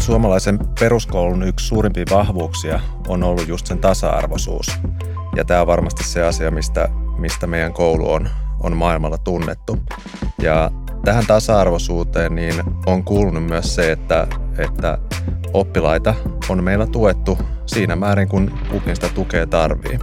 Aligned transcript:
Suomalaisen 0.00 0.58
peruskoulun 0.80 1.42
yksi 1.42 1.66
suurimpia 1.66 2.04
vahvuuksia 2.10 2.80
on 3.08 3.22
ollut 3.22 3.48
just 3.48 3.66
sen 3.66 3.78
tasa-arvoisuus. 3.78 4.66
Ja 5.36 5.44
tämä 5.44 5.60
on 5.60 5.66
varmasti 5.66 6.04
se 6.04 6.22
asia, 6.22 6.50
mistä, 6.50 6.88
mistä 7.18 7.46
meidän 7.46 7.72
koulu 7.72 8.12
on, 8.12 8.28
on 8.60 8.76
maailmalla 8.76 9.18
tunnettu. 9.18 9.78
Ja 10.42 10.70
tähän 11.04 11.26
tasa-arvoisuuteen 11.26 12.34
niin 12.34 12.54
on 12.86 13.04
kuulunut 13.04 13.44
myös 13.44 13.74
se, 13.74 13.92
että, 13.92 14.26
että 14.58 14.98
oppilaita 15.52 16.14
on 16.48 16.64
meillä 16.64 16.86
tuettu 16.86 17.38
siinä 17.66 17.96
määrin, 17.96 18.28
kun 18.28 18.58
kukin 18.70 18.94
sitä 18.94 19.08
tukea 19.08 19.46
tarvii. 19.46 19.98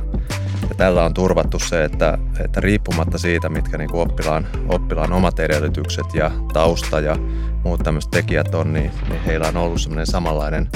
Ja 0.69 0.75
tällä 0.77 1.05
on 1.05 1.13
turvattu 1.13 1.59
se, 1.59 1.83
että, 1.83 2.17
että 2.39 2.61
riippumatta 2.61 3.17
siitä, 3.17 3.49
mitkä 3.49 3.77
niin 3.77 3.93
oppilaan, 3.93 4.47
oppilaan 4.69 5.13
omat 5.13 5.39
edellytykset 5.39 6.05
ja 6.13 6.31
tausta 6.53 6.99
ja 6.99 7.15
muut 7.63 7.83
tämmöiset 7.83 8.11
tekijät 8.11 8.55
on, 8.55 8.73
niin, 8.73 8.91
niin 9.09 9.21
heillä 9.25 9.47
on 9.47 9.57
ollut 9.57 9.81
semmoinen 9.81 10.05
samanlainen, 10.05 10.69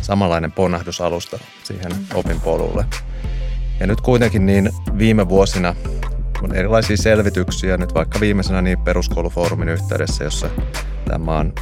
samanlainen 0.00 0.52
ponnahdusalusta 0.52 1.38
siihen 1.64 1.92
opinpolulle. 2.14 2.84
Ja 3.80 3.86
nyt 3.86 4.00
kuitenkin 4.00 4.46
niin 4.46 4.70
viime 4.98 5.28
vuosina 5.28 5.74
on 6.42 6.54
erilaisia 6.54 6.96
selvityksiä, 6.96 7.76
nyt 7.76 7.94
vaikka 7.94 8.20
viimeisenä 8.20 8.62
niin 8.62 8.78
peruskoulufoorumin 8.78 9.68
yhteydessä, 9.68 10.24
jossa 10.24 10.50
tämän 11.06 11.20
maan 11.20 11.52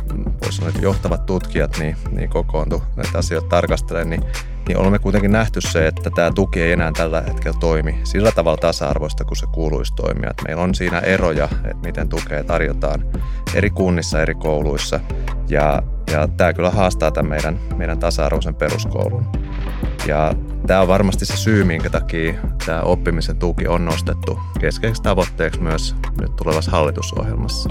voisi 0.43 0.69
että 0.69 0.81
johtavat 0.83 1.27
tutkijat 1.27 1.79
niin, 1.79 1.97
niin 2.11 2.31
kokoontu 2.31 2.83
näitä 2.97 3.19
asioita 3.19 3.49
tarkastelemaan, 3.49 4.11
niin, 4.11 4.23
niin 4.69 4.79
olemme 4.79 4.99
kuitenkin 4.99 5.33
nähty 5.33 5.61
se, 5.61 5.87
että 5.87 6.11
tämä 6.11 6.31
tuki 6.35 6.63
ei 6.63 6.73
enää 6.73 6.93
tällä 6.93 7.21
hetkellä 7.21 7.59
toimi 7.61 8.01
sillä 8.05 8.33
tavalla 8.33 8.57
tasa-arvoista 8.57 9.25
kuin 9.25 9.37
se 9.37 9.47
kuuluisi 9.53 9.95
toimia. 9.95 10.31
Että 10.31 10.43
meillä 10.43 10.63
on 10.63 10.75
siinä 10.75 10.99
eroja, 10.99 11.45
että 11.45 11.87
miten 11.87 12.09
tukea 12.09 12.45
tarjotaan 12.45 13.05
eri 13.55 13.71
kunnissa, 13.71 14.23
eri 14.23 14.35
kouluissa 14.35 15.01
ja, 15.49 15.83
ja 16.13 16.29
tämä 16.29 16.53
kyllä 16.53 16.71
haastaa 16.71 17.11
tämän 17.11 17.31
meidän, 17.31 17.59
meidän 17.77 17.99
tasa-arvoisen 17.99 18.55
peruskoulun. 18.55 19.27
Ja 20.07 20.35
tämä 20.67 20.81
on 20.81 20.89
varmasti 20.89 21.27
se 21.27 21.37
syy, 21.37 21.65
minkä 21.65 21.91
takia 21.91 22.35
tämä 22.67 22.81
oppimisen 22.83 23.37
tuki 23.37 23.67
on 23.67 23.85
nostettu 23.85 24.39
keskeiseksi 24.61 25.03
tavoitteeksi 25.03 25.61
myös 25.61 25.97
nyt 26.21 26.37
tulevassa 26.37 26.71
hallitusohjelmassa. 26.71 27.69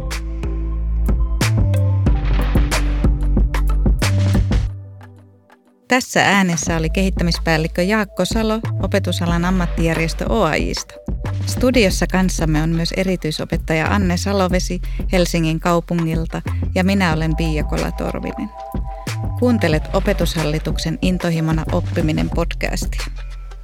Tässä 5.93 6.25
äänessä 6.25 6.77
oli 6.77 6.89
kehittämispäällikkö 6.89 7.81
Jaakko 7.81 8.25
Salo 8.25 8.59
opetusalan 8.81 9.45
ammattijärjestö 9.45 10.25
OAJista. 10.29 10.93
Studiossa 11.45 12.07
kanssamme 12.07 12.61
on 12.63 12.69
myös 12.69 12.91
erityisopettaja 12.97 13.87
Anne 13.87 14.17
Salovesi 14.17 14.81
Helsingin 15.11 15.59
kaupungilta 15.59 16.41
ja 16.75 16.83
minä 16.83 17.13
olen 17.13 17.35
Pia 17.35 17.63
Kolatorvinen. 17.63 18.49
Kuuntelet 19.39 19.83
Opetushallituksen 19.93 20.99
Intohimona 21.01 21.63
oppiminen 21.71 22.29
podcastia. 22.29 23.05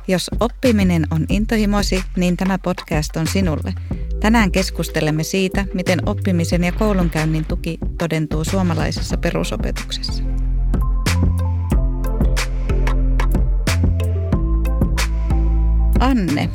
Jos 0.08 0.32
oppiminen 0.40 1.08
on 1.12 1.26
intohimosi, 1.30 2.04
niin 2.18 2.38
tämä 2.38 2.58
podcast 2.58 3.16
on 3.16 3.28
sinulle. 3.28 3.74
Tänään 4.20 4.52
keskustelemme 4.52 5.24
siitä, 5.24 5.66
miten 5.74 6.10
oppimisen 6.10 6.64
ja 6.64 6.72
koulunkäynnin 6.72 7.46
tuki 7.46 7.78
todentuu 7.98 8.44
suomalaisessa 8.44 9.18
perusopetuksessa. 9.18 10.39
Anne, 16.00 16.50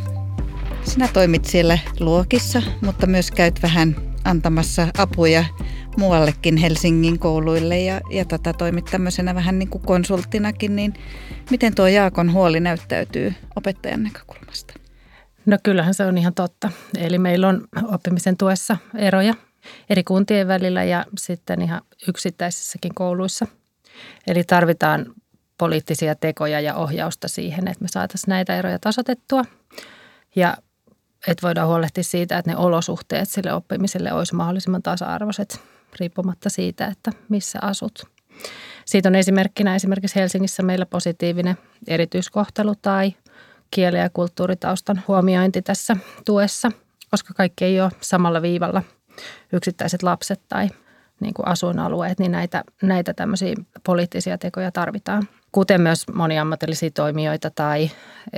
sinä 0.82 1.08
toimit 1.12 1.44
siellä 1.44 1.78
luokissa, 2.00 2.62
mutta 2.80 3.06
myös 3.06 3.30
käyt 3.30 3.62
vähän 3.62 3.96
antamassa 4.24 4.88
apuja 4.98 5.44
muuallekin 5.96 6.56
Helsingin 6.56 7.18
kouluille 7.18 7.80
ja, 7.80 8.00
ja 8.10 8.24
tätä 8.24 8.52
toimit 8.52 8.84
tämmöisenä 8.84 9.34
vähän 9.34 9.58
niin 9.58 9.68
kuin 9.68 9.84
konsulttinakin, 9.84 10.76
niin 10.76 10.94
miten 11.50 11.74
tuo 11.74 11.86
Jaakon 11.86 12.32
huoli 12.32 12.60
näyttäytyy 12.60 13.34
opettajan 13.56 14.02
näkökulmasta? 14.02 14.74
No 15.46 15.58
kyllähän 15.62 15.94
se 15.94 16.04
on 16.04 16.18
ihan 16.18 16.34
totta. 16.34 16.70
Eli 16.98 17.18
meillä 17.18 17.48
on 17.48 17.68
oppimisen 17.92 18.36
tuessa 18.36 18.76
eroja 18.94 19.34
eri 19.90 20.04
kuntien 20.04 20.48
välillä 20.48 20.84
ja 20.84 21.04
sitten 21.18 21.62
ihan 21.62 21.82
yksittäisissäkin 22.08 22.94
kouluissa. 22.94 23.46
Eli 24.26 24.44
tarvitaan 24.44 25.06
poliittisia 25.58 26.14
tekoja 26.14 26.60
ja 26.60 26.74
ohjausta 26.74 27.28
siihen, 27.28 27.68
että 27.68 27.82
me 27.82 27.88
saataisiin 27.88 28.30
näitä 28.30 28.56
eroja 28.56 28.78
tasotettua 28.78 29.44
ja 30.36 30.56
että 31.26 31.46
voidaan 31.46 31.68
huolehtia 31.68 32.04
siitä, 32.04 32.38
että 32.38 32.50
ne 32.50 32.56
olosuhteet 32.56 33.28
sille 33.28 33.52
oppimiselle 33.52 34.12
olisi 34.12 34.34
mahdollisimman 34.34 34.82
tasa-arvoiset 34.82 35.60
riippumatta 36.00 36.50
siitä, 36.50 36.86
että 36.86 37.10
missä 37.28 37.58
asut. 37.62 38.02
Siitä 38.84 39.08
on 39.08 39.14
esimerkkinä 39.14 39.74
esimerkiksi 39.74 40.16
Helsingissä 40.16 40.62
meillä 40.62 40.86
positiivinen 40.86 41.56
erityiskohtelu 41.86 42.74
tai 42.82 43.12
kieli- 43.70 43.98
ja 43.98 44.10
kulttuuritaustan 44.10 45.02
huomiointi 45.08 45.62
tässä 45.62 45.96
tuessa, 46.24 46.72
koska 47.10 47.34
kaikki 47.34 47.64
ei 47.64 47.80
ole 47.80 47.90
samalla 48.00 48.42
viivalla 48.42 48.82
yksittäiset 49.52 50.02
lapset 50.02 50.40
tai 50.48 50.68
niin 51.20 51.34
kuin 51.34 51.48
asuinalueet, 51.48 52.18
niin 52.18 52.32
näitä, 52.32 52.64
näitä 52.82 53.14
tämmöisiä 53.14 53.54
poliittisia 53.84 54.38
tekoja 54.38 54.72
tarvitaan. 54.72 55.28
Kuten 55.54 55.80
myös 55.80 56.04
moniammatillisia 56.14 56.90
toimijoita 56.90 57.50
tai 57.50 57.90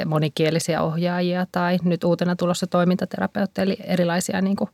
monikielisiä 0.06 0.82
ohjaajia 0.82 1.46
tai 1.52 1.78
nyt 1.84 2.04
uutena 2.04 2.36
tulossa 2.36 2.66
toimintaterapeutteja, 2.66 3.62
eli 3.62 3.76
erilaisia 3.84 4.40
niin 4.40 4.56
kuin 4.56 4.70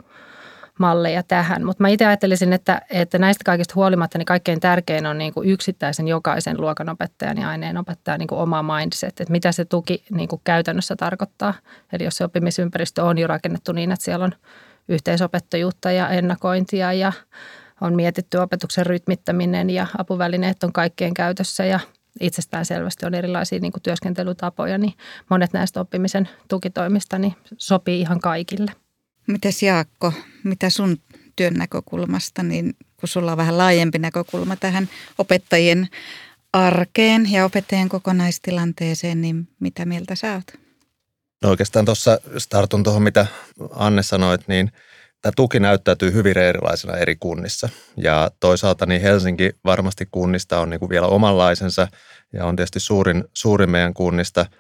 malleja 0.79 1.23
tähän. 1.23 1.65
Mutta 1.65 1.83
mä 1.83 1.89
itse 1.89 2.07
ajattelisin, 2.07 2.53
että, 2.53 2.83
että 2.91 3.19
näistä 3.19 3.45
kaikista 3.45 3.75
huolimatta 3.77 4.19
niin 4.19 4.27
kaikkein 4.27 4.61
tärkein 4.61 5.07
on 5.07 5.19
niin 5.19 5.35
kuin 5.35 5.49
yksittäisen 5.49 6.09
jokaisen 6.09 6.61
luokanopettajan 6.61 7.39
ja 7.39 7.49
aineenopettajan 7.49 8.19
niin 8.19 8.29
kuin 8.29 8.41
oma 8.41 8.63
mindset, 8.63 9.21
että 9.21 9.33
mitä 9.33 9.53
se 9.53 9.65
tuki 9.65 10.05
niin 10.11 10.29
kuin 10.29 10.41
käytännössä 10.45 10.97
tarkoittaa. 10.97 11.55
Eli 11.93 12.05
jos 12.05 12.17
se 12.17 12.25
oppimisympäristö 12.25 13.05
on 13.05 13.19
jo 13.19 13.27
rakennettu 13.27 13.73
niin, 13.73 13.93
että 13.93 14.05
siellä 14.05 14.25
on 14.25 14.35
yhteisopettajuutta 14.89 15.93
ja 15.93 16.09
ennakointia 16.09 16.93
ja 16.93 17.13
on 17.81 17.95
mietitty 17.95 18.39
opetuksen 18.39 18.87
rytmittäminen 18.87 19.71
ja 19.71 19.87
apuvälineet 19.99 20.65
on 20.65 20.73
kaikkien 20.73 21.15
käytössä 21.15 21.65
ja 21.65 21.81
itsestään 22.21 22.67
selvästi 22.67 23.07
on 23.07 23.15
erilaisia 23.15 23.59
niin 23.59 23.73
kuin 23.73 23.83
työskentelytapoja, 23.83 24.79
niin 24.79 24.95
monet 25.31 25.53
näistä 25.53 25.81
oppimisen 25.81 26.29
tukitoimista 26.49 27.19
niin 27.19 27.35
sopii 27.57 28.01
ihan 28.01 28.21
kaikille. 28.21 28.73
Mites 29.27 29.63
Jaakko, 29.63 30.13
mitä 30.45 30.71
sun 30.71 30.97
työn 31.37 31.55
näkökulmasta, 31.55 32.43
niin 32.43 32.77
kun 32.97 33.09
sulla 33.09 33.33
on 33.33 33.37
vähän 33.37 33.59
laajempi 33.59 33.99
näkökulma 33.99 34.57
tähän 34.57 34.89
opettajien 35.19 35.89
arkeen 36.53 37.33
ja 37.33 37.45
opettajien 37.45 37.89
kokonaistilanteeseen, 37.89 39.21
niin 39.21 39.49
mitä 39.61 39.85
mieltä 39.85 40.15
sä 40.15 40.35
oot? 40.35 40.63
No 41.43 41.51
oikeastaan 41.51 41.85
tuossa 41.85 42.21
startun 42.39 42.83
tuohon, 42.83 43.03
mitä 43.03 43.27
Anne 43.71 44.03
sanoit, 44.03 44.49
niin 44.49 44.73
tämä 45.23 45.33
tuki 45.37 45.61
näyttäytyy 45.61 46.13
hyvin 46.13 46.39
erilaisena 46.39 46.97
eri 46.97 47.17
kunnissa. 47.17 47.69
Ja 47.97 48.31
toisaalta 48.41 48.87
niin 48.87 49.03
Helsinki 49.03 49.51
varmasti 49.65 50.09
kunnista 50.11 50.61
on 50.61 50.71
niin 50.71 50.81
kuin 50.81 50.91
vielä 50.91 51.07
omanlaisensa 51.07 51.89
ja 52.33 52.45
on 52.45 52.57
tietysti 52.57 52.81
suurin, 52.81 53.25
suurin 53.35 53.71
meidän 53.71 53.95
kunnista– 53.95 54.47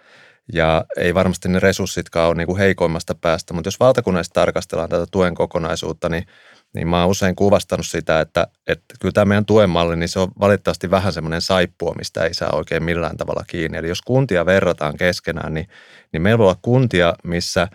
ja 0.53 0.85
ei 0.97 1.15
varmasti 1.15 1.49
ne 1.49 1.61
resurssitkaan 1.61 2.29
ole 2.29 2.35
niin 2.35 2.47
kuin 2.47 2.59
heikoimmasta 2.59 3.15
päästä, 3.15 3.55
mutta 3.55 3.67
jos 3.67 3.81
valtakunnallisesti 3.81 4.35
tarkastellaan 4.35 4.89
tätä 4.89 5.07
tuen 5.11 5.35
kokonaisuutta, 5.35 6.09
niin, 6.09 6.27
niin 6.75 6.89
mä 6.89 7.01
oon 7.01 7.11
usein 7.11 7.37
kuvastanut 7.37 7.87
sitä, 7.87 8.21
että, 8.21 8.47
että 8.67 8.95
kyllä 9.01 9.13
tämä 9.13 9.25
meidän 9.25 9.47
tuen 9.47 9.71
malli, 9.71 9.97
niin 9.97 10.09
se 10.09 10.19
on 10.19 10.29
valitettavasti 10.41 10.91
vähän 10.91 11.13
semmoinen 11.13 11.41
saippua, 11.41 11.95
mistä 11.99 12.25
ei 12.25 12.35
saa 12.35 12.51
oikein 12.53 12.83
millään 12.83 13.17
tavalla 13.17 13.45
kiinni. 13.47 13.79
Eli 13.79 13.89
jos 13.89 14.03
kuntia 14.03 14.47
verrataan 14.47 14.97
keskenään, 14.97 15.55
niin, 15.55 15.69
niin 16.13 16.23
meillä 16.23 16.39
voi 16.39 16.47
olla 16.47 16.59
kuntia, 16.63 17.15
missä 17.25 17.69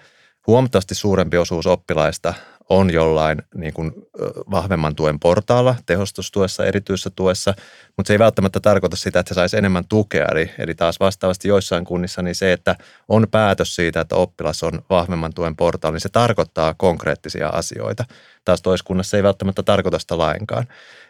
huomattavasti 0.48 0.96
suurempi 0.96 1.38
osuus 1.38 1.68
oppilaista 1.68 2.34
on 2.70 2.94
jollain 2.94 3.42
niin 3.56 3.74
kuin 3.74 3.92
vahvemman 4.52 4.96
tuen 4.96 5.20
portaalla, 5.20 5.76
tehostustuessa, 5.86 6.66
erityisessä 6.66 7.10
tuessa, 7.16 7.54
mutta 7.98 8.08
se 8.08 8.14
ei 8.14 8.20
välttämättä 8.20 8.60
tarkoita 8.60 8.96
sitä, 8.96 9.20
että 9.20 9.30
se 9.30 9.36
saisi 9.36 9.58
enemmän 9.58 9.84
tukea. 9.90 10.26
Eli, 10.32 10.52
eli 10.60 10.76
taas 10.76 11.00
vastaavasti 11.00 11.48
joissain 11.48 11.86
kunnissa 11.86 12.22
niin 12.22 12.36
se, 12.36 12.54
että 12.54 12.76
on 13.08 13.28
päätös 13.32 13.76
siitä, 13.76 14.02
että 14.02 14.16
oppilas 14.16 14.64
on 14.64 14.82
vahvemman 14.90 15.34
tuen 15.34 15.56
portaalla, 15.56 15.96
niin 15.96 16.02
se 16.02 16.10
tarkoittaa 16.10 16.76
konkreettisia 16.78 17.50
asioita. 17.50 18.06
Taas 18.46 18.62
toiskunnassa 18.62 19.18
ei 19.18 19.24
välttämättä 19.24 19.64
tarkoita 19.64 20.00
sitä 20.00 20.18
lainkaan. 20.18 20.68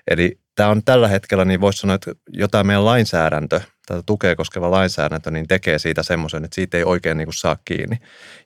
Eli 0.08 0.40
tämä 0.56 0.70
on 0.70 0.84
tällä 0.84 1.08
hetkellä, 1.08 1.46
niin 1.46 1.62
voisi 1.62 1.80
sanoa, 1.80 1.96
että 1.96 2.12
jotain 2.30 2.68
meidän 2.68 2.86
lainsäädäntö, 2.86 3.62
tätä 3.86 4.04
tukea 4.06 4.36
koskeva 4.36 4.72
lainsäädäntö, 4.72 5.32
niin 5.32 5.48
tekee 5.48 5.80
siitä 5.80 6.04
semmoisen, 6.04 6.46
että 6.46 6.56
siitä 6.56 6.78
ei 6.78 6.84
oikein 6.84 7.18
niin 7.18 7.26
kuin 7.26 7.34
saa 7.34 7.58
kiinni. 7.66 7.98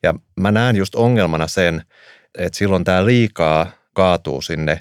Ja 0.04 0.14
mä 0.40 0.52
näen 0.52 0.76
just 0.76 0.96
ongelmana 0.96 1.48
sen, 1.48 1.84
että 2.38 2.58
silloin 2.58 2.84
tämä 2.84 3.06
liikaa 3.06 3.72
kaatuu 3.94 4.42
sinne, 4.42 4.80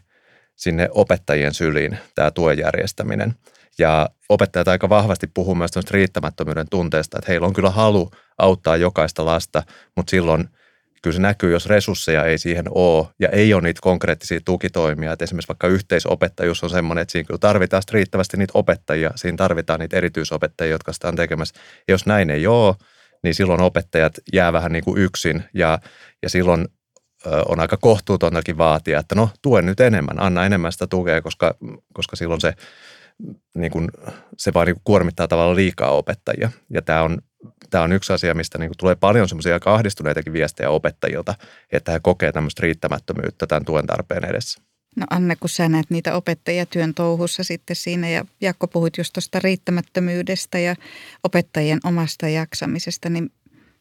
sinne 0.57 0.89
opettajien 0.91 1.55
syliin, 1.55 1.99
tämä 2.15 2.31
tuen 2.31 2.59
järjestäminen. 2.59 3.35
Ja 3.79 4.09
opettajat 4.29 4.69
aika 4.69 4.89
vahvasti 4.89 5.27
puhuu 5.27 5.55
myös 5.55 5.71
riittämättömyyden 5.91 6.69
tunteesta, 6.71 7.19
että 7.19 7.33
heillä 7.33 7.47
on 7.47 7.53
kyllä 7.53 7.71
halu 7.71 8.11
auttaa 8.39 8.77
jokaista 8.77 9.25
lasta, 9.25 9.63
mutta 9.97 10.11
silloin 10.11 10.49
kyllä 11.03 11.15
se 11.15 11.23
näkyy, 11.23 11.53
jos 11.53 11.67
resursseja 11.67 12.25
ei 12.25 12.39
siihen 12.39 12.65
ole 12.71 13.07
ja 13.19 13.29
ei 13.29 13.55
ole 13.55 13.63
niitä 13.63 13.81
konkreettisia 13.83 14.41
tukitoimia. 14.45 15.13
Että 15.13 15.25
esimerkiksi 15.25 15.49
vaikka 15.49 15.69
yhteisopettajuus 15.69 16.65
on 16.65 16.71
semmoinen, 16.71 17.03
että 17.03 17.13
siinä 17.13 17.27
kyllä 17.27 17.39
tarvitaan 17.39 17.83
riittävästi 17.91 18.37
niitä 18.37 18.53
opettajia, 18.55 19.11
siinä 19.15 19.37
tarvitaan 19.37 19.81
niitä 19.81 19.97
erityisopettajia, 19.97 20.71
jotka 20.71 20.93
sitä 20.93 21.09
on 21.09 21.17
tekemässä. 21.17 21.55
Ja 21.89 21.95
jos 21.95 22.07
näin 22.07 22.31
ei 22.31 22.47
ole, 22.47 22.75
niin 23.23 23.35
silloin 23.35 23.61
opettajat 23.61 24.13
jää 24.33 24.53
vähän 24.53 24.73
niin 24.73 24.85
kuin 24.85 24.99
yksin 25.03 25.43
ja, 25.55 25.79
ja 26.23 26.31
silloin 26.31 26.69
on 27.49 27.61
aika 27.61 27.77
kohtuutontakin 27.77 28.59
vaatia, 28.59 28.99
että 28.99 29.15
no 29.15 29.31
tuen 29.43 29.67
nyt 29.67 29.81
enemmän, 29.81 30.23
anna 30.23 30.47
enemmän 30.47 30.73
sitä 30.73 30.87
tukea, 30.87 31.23
koska, 31.23 31.55
koska 31.93 32.17
silloin 32.17 32.41
se, 32.41 32.55
niin 33.55 33.73
kuin, 33.73 33.89
se 34.37 34.55
vaan 34.55 34.67
niin 34.67 34.81
kuormittaa 34.85 35.29
tavallaan 35.29 35.57
liikaa 35.57 35.91
opettajia. 35.91 36.51
Ja 36.71 36.83
tämä 36.83 37.03
on, 37.03 37.19
tämä 37.71 37.85
on 37.85 37.93
yksi 37.93 38.13
asia, 38.13 38.35
mistä 38.35 38.59
niin 38.59 38.69
kuin 38.69 38.79
tulee 38.79 38.95
paljon 38.95 39.29
semmoisia 39.29 39.55
aika 39.55 39.75
ahdistuneitakin 39.75 40.33
viestejä 40.33 40.71
opettajilta, 40.71 41.35
että 41.73 41.93
he 41.93 42.01
kokee 42.03 42.33
tämmöistä 42.33 42.63
riittämättömyyttä 42.63 43.47
tämän 43.47 43.65
tuen 43.65 43.87
tarpeen 43.87 44.25
edessä. 44.25 44.61
No 44.97 45.07
Anne, 45.11 45.37
kun 45.37 45.49
sä 45.49 45.69
näet 45.69 45.91
niitä 45.91 46.15
opettajia 46.15 46.67
työn 46.67 46.95
touhussa 46.95 47.45
sitten 47.45 47.77
siinä 47.77 48.09
ja 48.09 48.25
Jakko 48.41 48.67
puhuit 48.67 48.99
just 48.99 49.13
tuosta 49.13 49.39
riittämättömyydestä 49.39 50.59
ja 50.59 50.77
opettajien 51.25 51.81
omasta 51.85 52.29
jaksamisesta, 52.29 53.09
niin 53.09 53.31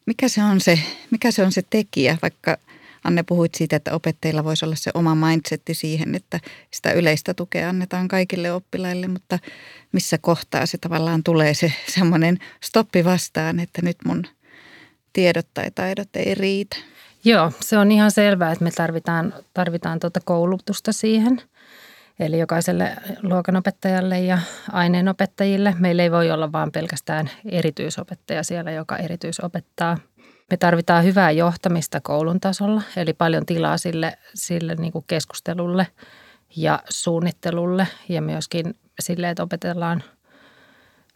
mikä 0.06 0.28
se 0.28 0.42
on 0.42 0.60
se, 0.60 0.78
mikä 1.10 1.30
se, 1.30 1.42
on 1.42 1.52
se 1.52 1.62
tekijä, 1.70 2.18
vaikka– 2.22 2.56
Anne 3.04 3.22
puhuit 3.22 3.54
siitä, 3.54 3.76
että 3.76 3.94
opettajilla 3.94 4.44
voisi 4.44 4.64
olla 4.64 4.76
se 4.76 4.90
oma 4.94 5.14
mindsetti 5.14 5.74
siihen, 5.74 6.14
että 6.14 6.40
sitä 6.70 6.92
yleistä 6.92 7.34
tukea 7.34 7.68
annetaan 7.68 8.08
kaikille 8.08 8.52
oppilaille, 8.52 9.08
mutta 9.08 9.38
missä 9.92 10.18
kohtaa 10.18 10.66
se 10.66 10.78
tavallaan 10.78 11.22
tulee 11.22 11.54
se 11.54 11.72
semmoinen 11.96 12.38
stoppi 12.62 13.04
vastaan, 13.04 13.60
että 13.60 13.82
nyt 13.82 13.96
mun 14.04 14.24
tiedot 15.12 15.46
tai 15.54 15.70
taidot 15.70 16.16
ei 16.16 16.34
riitä. 16.34 16.76
Joo, 17.24 17.52
se 17.60 17.78
on 17.78 17.92
ihan 17.92 18.10
selvää, 18.10 18.52
että 18.52 18.64
me 18.64 18.70
tarvitaan, 18.70 19.34
tarvitaan 19.54 20.00
tuota 20.00 20.20
koulutusta 20.24 20.92
siihen. 20.92 21.42
Eli 22.20 22.38
jokaiselle 22.38 22.96
luokanopettajalle 23.22 24.20
ja 24.20 24.38
aineenopettajille. 24.72 25.74
Meillä 25.78 26.02
ei 26.02 26.10
voi 26.10 26.30
olla 26.30 26.52
vain 26.52 26.72
pelkästään 26.72 27.30
erityisopettaja 27.44 28.42
siellä, 28.42 28.70
joka 28.70 28.96
erityisopettaa– 28.96 29.98
me 30.50 30.56
tarvitaan 30.56 31.04
hyvää 31.04 31.30
johtamista 31.30 32.00
koulun 32.00 32.40
tasolla, 32.40 32.82
eli 32.96 33.12
paljon 33.12 33.46
tilaa 33.46 33.78
sille, 33.78 34.18
sille 34.34 34.74
niin 34.74 34.92
kuin 34.92 35.04
keskustelulle 35.08 35.86
ja 36.56 36.82
suunnittelulle 36.88 37.88
ja 38.08 38.22
myöskin 38.22 38.74
sille, 39.00 39.30
että 39.30 39.42
opetellaan 39.42 40.02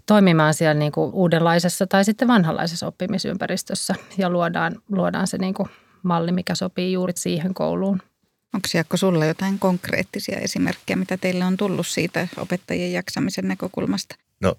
toimimaan 0.06 0.54
siellä 0.54 0.75
niin 0.75 0.92
kuin 0.92 1.14
uudenlaisessa 1.14 1.86
tai 1.86 2.04
sitten 2.04 2.28
vanhanlaisessa 2.28 2.86
oppimisympäristössä 2.86 3.94
ja 4.19 4.31
luodaan, 4.31 4.82
luodaan 4.88 5.26
se 5.26 5.38
niin 5.38 5.54
kuin 5.54 5.69
malli, 6.02 6.32
mikä 6.32 6.54
sopii 6.54 6.92
juuri 6.92 7.12
siihen 7.16 7.54
kouluun. 7.54 8.02
Onko 8.54 8.69
Jaakko 8.75 8.96
sulla 8.96 9.26
jotain 9.26 9.58
konkreettisia 9.58 10.38
esimerkkejä, 10.38 10.96
mitä 10.96 11.16
teille 11.16 11.44
on 11.44 11.56
tullut 11.56 11.86
siitä 11.86 12.28
opettajien 12.36 12.92
jaksamisen 12.92 13.48
näkökulmasta? 13.48 14.16
No 14.44 14.55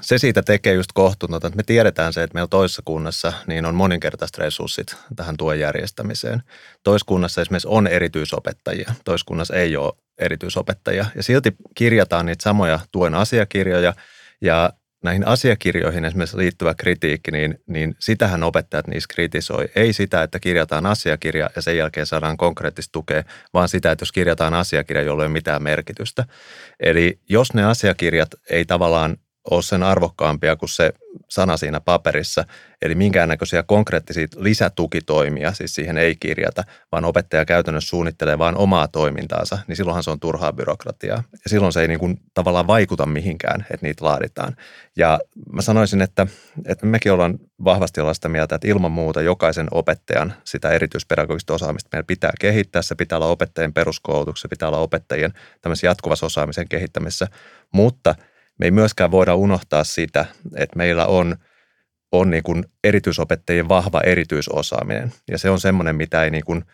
se 0.00 0.18
siitä 0.18 0.42
tekee 0.42 0.74
just 0.74 0.90
kohtuutonta, 0.94 1.46
että 1.46 1.56
me 1.56 1.62
tiedetään 1.62 2.12
se, 2.12 2.22
että 2.22 2.34
meillä 2.34 2.48
toisessa 2.48 2.82
kunnassa 2.84 3.32
niin 3.46 3.66
on 3.66 3.74
moninkertaiset 3.74 4.38
resurssit 4.38 4.96
tähän 5.16 5.36
tuen 5.36 5.60
järjestämiseen. 5.60 6.42
Toiskunnassa 6.82 7.40
esimerkiksi 7.40 7.68
on 7.68 7.86
erityisopettajia, 7.86 8.94
toiskunnassa 9.04 9.54
ei 9.54 9.76
ole 9.76 9.92
erityisopettajia 10.18 11.06
ja 11.14 11.22
silti 11.22 11.56
kirjataan 11.74 12.26
niitä 12.26 12.42
samoja 12.42 12.80
tuen 12.92 13.14
asiakirjoja 13.14 13.94
ja 14.40 14.72
näihin 15.04 15.26
asiakirjoihin 15.26 16.04
esimerkiksi 16.04 16.36
liittyvä 16.36 16.74
kritiikki, 16.74 17.30
niin, 17.30 17.60
niin 17.66 17.94
sitähän 17.98 18.42
opettajat 18.42 18.86
niissä 18.86 19.14
kritisoi. 19.14 19.68
Ei 19.74 19.92
sitä, 19.92 20.22
että 20.22 20.40
kirjataan 20.40 20.86
asiakirja 20.86 21.50
ja 21.56 21.62
sen 21.62 21.76
jälkeen 21.76 22.06
saadaan 22.06 22.36
konkreettista 22.36 22.92
tukea, 22.92 23.22
vaan 23.54 23.68
sitä, 23.68 23.90
että 23.90 24.02
jos 24.02 24.12
kirjataan 24.12 24.54
asiakirja, 24.54 25.02
jolla 25.02 25.22
ei 25.22 25.26
ole 25.26 25.32
mitään 25.32 25.62
merkitystä. 25.62 26.24
Eli 26.80 27.20
jos 27.28 27.54
ne 27.54 27.64
asiakirjat 27.64 28.28
ei 28.50 28.64
tavallaan 28.64 29.16
ole 29.50 29.62
sen 29.62 29.82
arvokkaampia 29.82 30.56
kuin 30.56 30.68
se 30.68 30.92
sana 31.28 31.56
siinä 31.56 31.80
paperissa. 31.80 32.44
Eli 32.82 32.94
minkäännäköisiä 32.94 33.62
konkreettisia 33.62 34.26
lisätukitoimia, 34.36 35.52
siis 35.52 35.74
siihen 35.74 35.98
ei 35.98 36.16
kirjata, 36.20 36.64
vaan 36.92 37.04
opettaja 37.04 37.44
käytännössä 37.44 37.88
suunnittelee 37.88 38.38
vain 38.38 38.56
omaa 38.56 38.88
toimintaansa, 38.88 39.58
niin 39.66 39.76
silloinhan 39.76 40.02
se 40.02 40.10
on 40.10 40.20
turhaa 40.20 40.52
byrokratiaa. 40.52 41.22
Ja 41.32 41.50
silloin 41.50 41.72
se 41.72 41.80
ei 41.80 41.88
niin 41.88 41.98
kuin 41.98 42.20
tavallaan 42.34 42.66
vaikuta 42.66 43.06
mihinkään, 43.06 43.60
että 43.60 43.86
niitä 43.86 44.04
laaditaan. 44.04 44.56
Ja 44.96 45.20
mä 45.52 45.62
sanoisin, 45.62 46.02
että, 46.02 46.26
että 46.66 46.86
mekin 46.86 47.12
ollaan 47.12 47.38
vahvasti 47.64 48.00
olla 48.00 48.14
sitä 48.14 48.28
mieltä, 48.28 48.54
että 48.54 48.68
ilman 48.68 48.92
muuta 48.92 49.22
jokaisen 49.22 49.68
opettajan 49.70 50.34
sitä 50.44 50.70
erityispedagogista 50.70 51.54
osaamista 51.54 51.88
meillä 51.92 52.06
pitää 52.06 52.32
kehittää. 52.40 52.82
Se 52.82 52.94
pitää 52.94 53.18
olla 53.18 53.26
opettajien 53.26 53.72
peruskoulutuksessa, 53.72 54.42
se 54.42 54.48
pitää 54.48 54.68
olla 54.68 54.78
opettajien 54.78 55.32
jatkuvassa 55.82 56.26
osaamisen 56.26 56.68
kehittämisessä, 56.68 57.26
mutta– 57.72 58.14
me 58.58 58.66
ei 58.66 58.70
myöskään 58.70 59.10
voida 59.10 59.34
unohtaa 59.34 59.84
sitä, 59.84 60.24
että 60.56 60.76
meillä 60.76 61.06
on, 61.06 61.36
on 62.12 62.30
niin 62.30 62.42
kuin 62.42 62.64
erityisopettajien 62.84 63.68
vahva 63.68 64.00
erityisosaaminen. 64.00 65.12
Ja 65.30 65.38
se 65.38 65.50
on 65.50 65.60
semmoinen, 65.60 65.96
mitä 65.96 66.24
ei, 66.24 66.30
niin 66.30 66.44
kuin, 66.44 66.64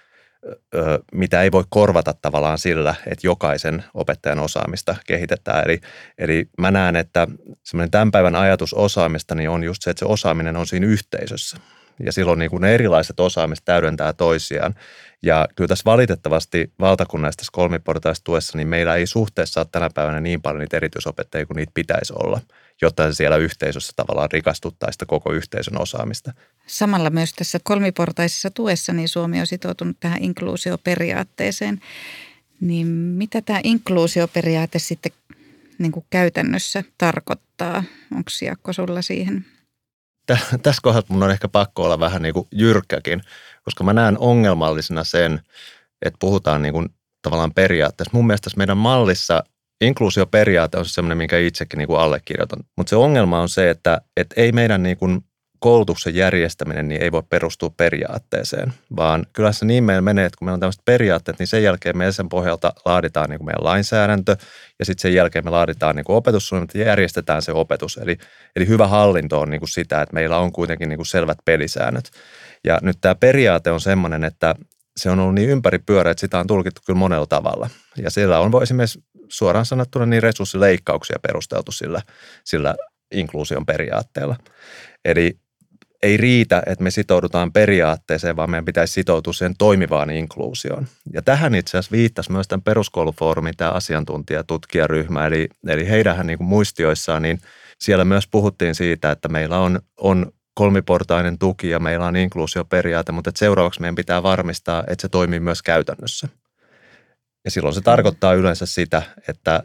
mitä 1.13 1.43
ei 1.43 1.53
voi 1.53 1.65
korvata 1.69 2.15
tavallaan 2.23 2.59
sillä, 2.59 2.95
että 3.07 3.27
jokaisen 3.27 3.85
opettajan 3.95 4.39
osaamista 4.39 4.97
kehitetään. 5.07 5.65
Eli, 5.65 5.81
eli 6.19 6.49
mä 6.59 6.71
näen, 6.71 6.97
että 6.97 7.29
semmoinen 7.63 7.91
tämän 7.91 8.11
päivän 8.11 8.35
ajatus 8.35 8.75
osaamista 8.75 9.35
niin 9.35 9.51
on 9.51 9.65
just 9.65 9.83
se, 9.83 9.91
että 9.91 9.99
se 9.99 10.05
osaaminen 10.05 10.57
on 10.57 10.67
siinä 10.67 10.87
yhteisössä 10.87 11.57
ja 12.01 12.13
silloin 12.13 12.39
niin 12.39 12.51
kuin 12.51 12.61
ne 12.61 12.75
erilaiset 12.75 13.21
osaamiset 13.21 13.65
täydentää 13.65 14.13
toisiaan. 14.13 14.75
Ja 15.23 15.49
kyllä 15.57 15.69
tässä 15.69 15.85
valitettavasti 15.85 16.73
valtakunnallisessa 16.81 17.53
kolmiportaisessa 17.53 18.25
tuessa, 18.25 18.59
niin 18.59 18.69
meillä 18.69 18.97
ei 18.97 19.07
suhteessa 19.07 19.61
ole 19.61 19.67
tänä 19.73 19.91
päivänä 19.95 20.21
niin 20.21 20.43
paljon 20.43 20.61
niitä 20.61 20.77
erityisopettajia 20.77 21.47
kuin 21.47 21.57
niitä 21.57 21.73
pitäisi 21.75 22.13
olla, 22.17 22.41
jotta 22.83 23.13
se 23.13 23.15
siellä 23.15 23.37
yhteisössä 23.37 23.93
tavallaan 23.97 24.29
rikastuttaa 24.33 24.93
sitä 24.93 25.07
koko 25.07 25.33
yhteisön 25.33 25.81
osaamista. 25.81 26.33
Samalla 26.67 27.11
myös 27.11 27.33
tässä 27.33 27.59
kolmiportaisessa 27.63 28.51
tuessa, 28.51 28.93
niin 28.93 29.09
Suomi 29.09 29.41
on 29.41 29.47
sitoutunut 29.47 29.97
tähän 30.01 30.23
inkluusioperiaatteeseen. 30.23 31.81
Niin 32.61 32.87
mitä 32.87 33.43
tämä 33.43 33.61
inkluusioperiaate 33.65 34.79
sitten 34.79 35.13
niin 35.79 35.93
kuin 35.93 36.07
käytännössä 36.11 36.85
tarkoittaa? 36.99 37.85
Onko 38.15 38.31
Jaakko 38.43 38.73
sulla 38.73 39.03
siihen 39.03 39.45
tässä 40.63 40.81
kohdassa 40.83 41.13
mun 41.13 41.23
on 41.23 41.31
ehkä 41.31 41.49
pakko 41.49 41.85
olla 41.85 42.01
vähän 42.01 42.23
niin 42.23 42.35
kuin 42.35 42.49
jyrkkäkin, 42.53 43.21
koska 43.63 43.85
mä 43.85 43.93
näen 43.93 44.19
ongelmallisena 44.19 45.05
sen, 45.05 45.41
että 46.03 46.17
puhutaan 46.21 46.63
niin 46.63 46.75
kuin 46.75 46.89
tavallaan 47.23 47.55
periaatteessa. 47.55 48.11
Mun 48.15 48.27
mielestä 48.27 48.45
tässä 48.45 48.59
meidän 48.59 48.77
mallissa 48.77 49.45
inkluusioperiaate 49.81 50.79
on 50.79 50.87
semmoinen, 50.87 51.19
minkä 51.19 51.39
itsekin 51.39 51.79
niin 51.79 51.89
kuin 51.89 52.01
allekirjoitan. 52.01 52.59
Mutta 52.77 52.91
se 52.91 52.97
ongelma 52.97 53.41
on 53.41 53.49
se, 53.49 53.71
että, 53.71 54.01
että 54.17 54.41
ei 54.41 54.53
meidän 54.53 54.83
niin 54.83 54.97
kuin 54.97 55.25
koulutuksen 55.65 56.15
järjestäminen 56.15 56.89
niin 56.89 57.03
ei 57.03 57.13
voi 57.13 57.23
perustua 57.29 57.71
periaatteeseen, 57.77 58.73
vaan 58.97 59.27
kyllä 59.33 59.53
se 59.53 59.65
niin 59.65 59.85
meillä 59.85 60.03
menee, 60.03 60.27
että 60.27 60.39
kun 60.39 60.47
meillä 60.47 60.55
on 60.55 60.61
tämmöiset 60.61 60.85
periaatteet, 60.85 61.39
niin 61.39 61.47
sen 61.47 61.63
jälkeen 61.63 61.99
me 61.99 62.13
sen 62.13 62.29
pohjalta 62.29 62.73
laaditaan 62.85 63.31
niin 63.31 63.39
kuin 63.39 63.47
meidän 63.47 63.65
lainsäädäntö 63.65 64.37
ja 64.79 64.85
sitten 64.85 65.03
sen 65.03 65.15
jälkeen 65.15 65.45
me 65.45 65.51
laaditaan 65.51 65.97
niin 65.97 66.05
kuin 66.05 66.17
opetussuunnitelmat 66.17 66.87
ja 66.87 66.91
järjestetään 66.91 67.43
se 67.43 67.53
opetus. 67.53 67.97
Eli, 67.97 68.19
eli 68.57 68.69
hyvä 68.69 68.87
hallinto 68.87 69.41
on 69.41 69.51
niin 69.51 69.61
kuin 69.61 69.69
sitä, 69.69 70.03
että 70.03 70.15
meillä 70.15 70.39
on 70.39 70.53
kuitenkin 70.53 70.89
niin 70.89 70.99
kuin 70.99 71.07
selvät 71.07 71.39
pelisäännöt. 71.45 72.11
Ja 72.65 72.79
nyt 72.83 72.99
tämä 73.01 73.15
periaate 73.15 73.71
on 73.71 73.81
semmoinen, 73.81 74.25
että 74.25 74.55
se 74.97 75.11
on 75.11 75.21
ollut 75.21 75.35
niin 75.35 75.51
ympäripyörä, 75.51 76.11
että 76.11 76.21
sitä 76.21 76.39
on 76.39 76.47
tulkittu 76.47 76.81
kyllä 76.87 76.99
monella 76.99 77.27
tavalla. 77.27 77.71
Ja 77.97 78.11
siellä 78.11 78.39
on 78.39 78.63
esimerkiksi 78.63 79.05
suoraan 79.29 79.67
sanottuna 79.67 80.07
niin 80.07 80.23
resurssileikkauksia 80.23 81.17
perusteltu 81.23 81.73
sillä, 81.73 82.03
sillä 82.45 82.75
inkluusion 83.13 83.67
periaatteella. 83.67 84.37
Eli 85.05 85.44
ei 86.05 86.17
riitä, 86.17 86.63
että 86.67 86.85
me 86.85 86.91
sitoudutaan 86.91 87.53
periaatteeseen, 87.53 88.37
vaan 88.37 88.51
meidän 88.51 88.65
pitäisi 88.65 88.93
sitoutua 88.93 89.33
sen 89.33 89.55
toimivaan 89.59 90.11
inkluusioon. 90.11 90.87
Ja 91.13 91.23
tähän 91.23 91.55
itse 91.55 91.79
asiassa 91.79 91.93
viittasi 91.93 92.33
myös 92.33 92.49
tämän 92.49 92.63
peruskoulufoorumin 92.63 93.55
tämä 93.57 93.71
asiantuntijatutkijaryhmä, 93.71 95.27
eli, 95.27 95.49
eli 95.67 95.89
heidän 95.89 96.27
niin 96.27 96.39
kuin 96.39 96.49
muistioissaan, 96.49 97.23
niin 97.23 97.41
siellä 97.79 98.05
myös 98.05 98.27
puhuttiin 98.27 98.75
siitä, 98.75 99.11
että 99.11 99.29
meillä 99.29 99.59
on, 99.59 99.81
on 100.01 100.33
kolmiportainen 100.55 101.39
tuki 101.39 101.71
ja 101.71 101.79
meillä 101.79 102.07
on 102.07 102.17
inkluusioperiaate, 102.17 103.13
mutta 103.13 103.31
että 103.31 103.39
seuraavaksi 103.39 103.81
meidän 103.81 103.95
pitää 103.95 104.23
varmistaa, 104.23 104.85
että 104.89 105.03
se 105.03 105.09
toimii 105.09 105.41
myös 105.41 105.63
käytännössä. 105.63 106.29
Ja 107.45 107.51
silloin 107.51 107.75
se 107.75 107.81
tarkoittaa 107.81 108.35
yleensä 108.35 108.67
sitä, 108.67 109.03
että 109.29 109.63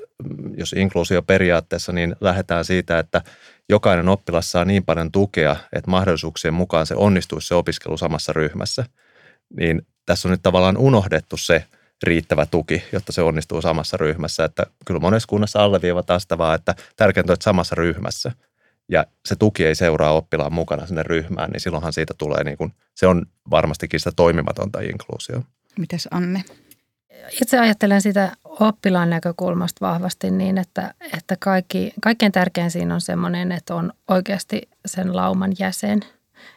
jos 0.57 0.73
inkluusioperiaatteessa, 0.73 1.91
niin 1.91 2.15
lähdetään 2.21 2.65
siitä, 2.65 2.99
että 2.99 3.21
jokainen 3.69 4.09
oppilas 4.09 4.51
saa 4.51 4.65
niin 4.65 4.85
paljon 4.85 5.11
tukea, 5.11 5.55
että 5.73 5.91
mahdollisuuksien 5.91 6.53
mukaan 6.53 6.85
se 6.85 6.95
onnistuisi 6.95 7.47
se 7.47 7.55
opiskelu 7.55 7.97
samassa 7.97 8.33
ryhmässä. 8.33 8.85
Niin 9.57 9.81
tässä 10.05 10.27
on 10.27 10.31
nyt 10.31 10.41
tavallaan 10.41 10.77
unohdettu 10.77 11.37
se, 11.37 11.65
riittävä 12.03 12.45
tuki, 12.45 12.83
jotta 12.91 13.11
se 13.11 13.21
onnistuu 13.21 13.61
samassa 13.61 13.97
ryhmässä. 13.97 14.43
Että 14.43 14.65
kyllä 14.85 14.99
monessa 14.99 15.27
kunnassa 15.27 15.63
alleviivataan 15.63 16.21
sitä 16.21 16.37
vaan, 16.37 16.55
että 16.55 16.75
tärkeintä 16.95 17.31
on, 17.31 17.33
että 17.33 17.43
samassa 17.43 17.75
ryhmässä 17.75 18.31
ja 18.91 19.05
se 19.25 19.35
tuki 19.35 19.65
ei 19.65 19.75
seuraa 19.75 20.13
oppilaan 20.13 20.53
mukana 20.53 20.85
sinne 20.85 21.03
ryhmään, 21.03 21.49
niin 21.49 21.59
silloinhan 21.59 21.93
siitä 21.93 22.13
tulee, 22.17 22.43
niin 22.43 22.57
kuin, 22.57 22.73
se 22.95 23.07
on 23.07 23.25
varmastikin 23.49 23.99
sitä 23.99 24.11
toimimatonta 24.15 24.81
inkluusio. 24.81 25.43
Mitäs 25.79 26.07
Anne? 26.11 26.43
Itse 27.41 27.59
ajattelen 27.59 28.01
sitä 28.01 28.31
oppilaan 28.45 29.09
näkökulmasta 29.09 29.85
vahvasti 29.85 30.31
niin, 30.31 30.57
että, 30.57 30.93
että 31.17 31.35
kaikki, 31.39 31.93
kaikkein 32.01 32.31
tärkein 32.31 32.71
siinä 32.71 32.93
on 32.93 33.01
semmoinen, 33.01 33.51
että 33.51 33.75
on 33.75 33.93
oikeasti 34.07 34.61
sen 34.85 35.15
lauman 35.15 35.51
jäsen. 35.59 35.99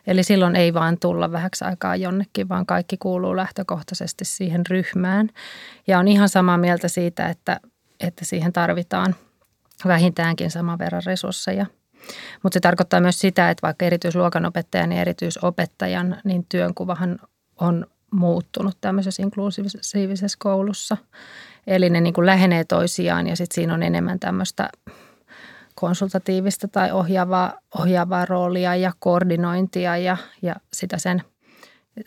Eli 0.07 0.23
silloin 0.23 0.57
ei 0.57 0.75
vaan 0.75 0.99
tulla 0.99 1.33
vähäksi 1.33 1.65
aikaa 1.65 1.97
jonnekin, 1.97 2.49
vaan 2.49 2.67
kaikki 2.67 2.97
kuuluu 2.97 3.37
lähtökohtaisesti 3.37 4.25
siihen 4.25 4.67
ryhmään. 4.67 5.29
Ja 5.87 5.99
on 5.99 6.09
ihan 6.09 6.29
samaa 6.29 6.59
mieltä 6.59 6.89
siitä, 6.89 7.27
että, 7.27 7.61
että 8.01 8.25
siihen 8.25 8.53
tarvitaan 8.53 9.15
vähintäänkin 9.87 10.51
saman 10.51 10.79
verran 10.79 11.03
resursseja. 11.07 11.67
Mutta 12.43 12.57
se 12.57 12.61
tarkoittaa 12.61 13.01
myös 13.01 13.19
sitä, 13.19 13.51
että 13.51 13.67
vaikka 13.67 13.85
erityisluokanopettajan 13.85 14.93
ja 14.93 15.01
erityisopettajan, 15.01 16.17
niin 16.25 16.47
työnkuvahan 16.49 17.19
on 17.61 17.87
muuttunut 18.13 18.77
tämmöisessä 18.81 19.23
inklusiivisessa 19.23 20.37
koulussa. 20.39 20.97
Eli 21.67 21.91
ne 21.91 22.01
niin 22.01 22.15
kuin 22.15 22.27
lähenee 22.27 22.65
toisiaan 22.65 23.27
ja 23.27 23.37
sitten 23.37 23.55
siinä 23.55 23.75
on 23.75 23.83
enemmän 23.83 24.21
tämmöistä 24.21 24.71
konsultatiivista 25.75 26.69
tai 26.69 26.93
ohjaavaa, 26.93 27.59
ohjaavaa 27.79 28.25
roolia 28.25 28.77
ja 28.77 28.93
koordinointia 28.99 29.97
ja, 29.97 30.17
ja 30.43 30.57
sitä 30.73 30.99
sen, 30.99 31.23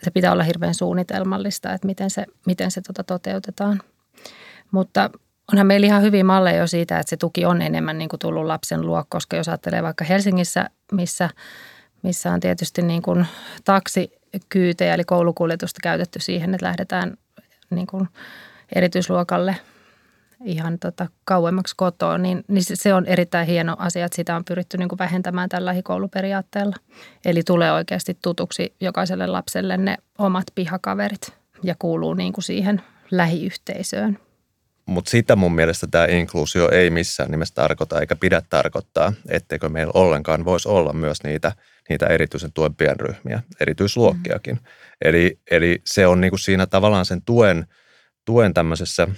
se 0.02 0.10
pitää 0.10 0.32
olla 0.32 0.42
hirveän 0.42 0.74
suunnitelmallista, 0.74 1.72
että 1.72 1.86
miten 1.86 2.10
se, 2.10 2.26
miten 2.46 2.70
se 2.70 2.80
tota 2.80 3.04
toteutetaan. 3.04 3.80
Mutta 4.70 5.10
onhan 5.52 5.66
meillä 5.66 5.86
ihan 5.86 6.02
hyviä 6.02 6.24
malleja 6.24 6.58
jo 6.58 6.66
siitä, 6.66 6.98
että 6.98 7.10
se 7.10 7.16
tuki 7.16 7.44
on 7.44 7.62
enemmän 7.62 7.98
niin 7.98 8.08
kuin 8.08 8.20
tullut 8.20 8.46
lapsen 8.46 8.86
luo, 8.86 9.04
koska 9.08 9.36
jos 9.36 9.48
ajattelee 9.48 9.82
vaikka 9.82 10.04
Helsingissä, 10.04 10.70
missä, 10.92 11.30
missä 12.02 12.32
on 12.32 12.40
tietysti 12.40 12.82
niin 12.82 13.02
kuin 13.02 13.26
taksikyytejä 14.38 14.94
eli 14.94 15.04
koulukuljetusta 15.04 15.80
käytetty 15.82 16.20
siihen, 16.20 16.54
että 16.54 16.66
lähdetään 16.66 17.16
niin 17.70 17.86
kuin 17.86 18.08
erityisluokalle 18.74 19.56
ihan 20.44 20.78
tota 20.78 21.06
kauemmaksi 21.24 21.74
kotoa, 21.76 22.18
niin, 22.18 22.44
niin 22.48 22.64
se 22.64 22.94
on 22.94 23.06
erittäin 23.06 23.46
hieno 23.46 23.76
asia, 23.78 24.04
että 24.04 24.16
sitä 24.16 24.36
on 24.36 24.44
pyritty 24.44 24.78
niin 24.78 24.88
kuin 24.88 24.98
vähentämään 24.98 25.48
tällä 25.48 25.66
lähikouluperiaatteella. 25.66 26.76
Eli 27.24 27.42
tulee 27.42 27.72
oikeasti 27.72 28.18
tutuksi 28.22 28.74
jokaiselle 28.80 29.26
lapselle 29.26 29.76
ne 29.76 29.96
omat 30.18 30.46
pihakaverit 30.54 31.32
ja 31.62 31.74
kuuluu 31.78 32.14
niin 32.14 32.32
kuin 32.32 32.44
siihen 32.44 32.82
lähiyhteisöön. 33.10 34.18
Mutta 34.86 35.10
sitä 35.10 35.36
mun 35.36 35.54
mielestä 35.54 35.86
tämä 35.90 36.04
inkluusio 36.04 36.70
ei 36.70 36.90
missään 36.90 37.30
nimessä 37.30 37.54
tarkoita 37.54 38.00
eikä 38.00 38.16
pidä 38.16 38.42
tarkoittaa, 38.50 39.12
etteikö 39.28 39.68
meillä 39.68 39.90
ollenkaan 39.94 40.44
voisi 40.44 40.68
olla 40.68 40.92
myös 40.92 41.22
niitä, 41.24 41.52
niitä 41.88 42.06
erityisen 42.06 42.52
tuen 42.52 42.74
pienryhmiä, 42.74 43.42
erityisluokkiakin. 43.60 44.54
Mm. 44.54 44.60
Eli, 45.04 45.38
eli 45.50 45.82
se 45.84 46.06
on 46.06 46.20
niinku 46.20 46.38
siinä 46.38 46.66
tavallaan 46.66 47.04
sen 47.04 47.22
tuen, 47.22 47.66
tuen 48.24 48.54
tämmöisessä 48.54 49.08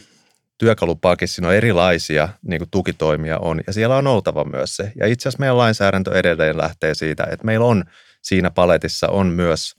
työkalupakissa 0.59 1.35
siinä 1.35 1.49
on 1.49 1.55
erilaisia 1.55 2.29
niin 2.43 2.59
kuin 2.59 2.71
tukitoimia 2.71 3.39
on, 3.39 3.61
ja 3.67 3.73
siellä 3.73 3.97
on 3.97 4.07
oltava 4.07 4.45
myös 4.45 4.77
se. 4.77 4.93
Ja 4.97 5.07
itse 5.07 5.29
asiassa 5.29 5.41
meidän 5.41 5.59
lainsäädäntö 5.59 6.19
edelleen 6.19 6.59
lähtee 6.59 6.95
siitä, 6.95 7.27
että 7.31 7.47
meillä 7.47 7.67
on 7.67 7.85
siinä 8.23 8.51
paletissa 8.51 9.09
on 9.09 9.27
myös, 9.27 9.75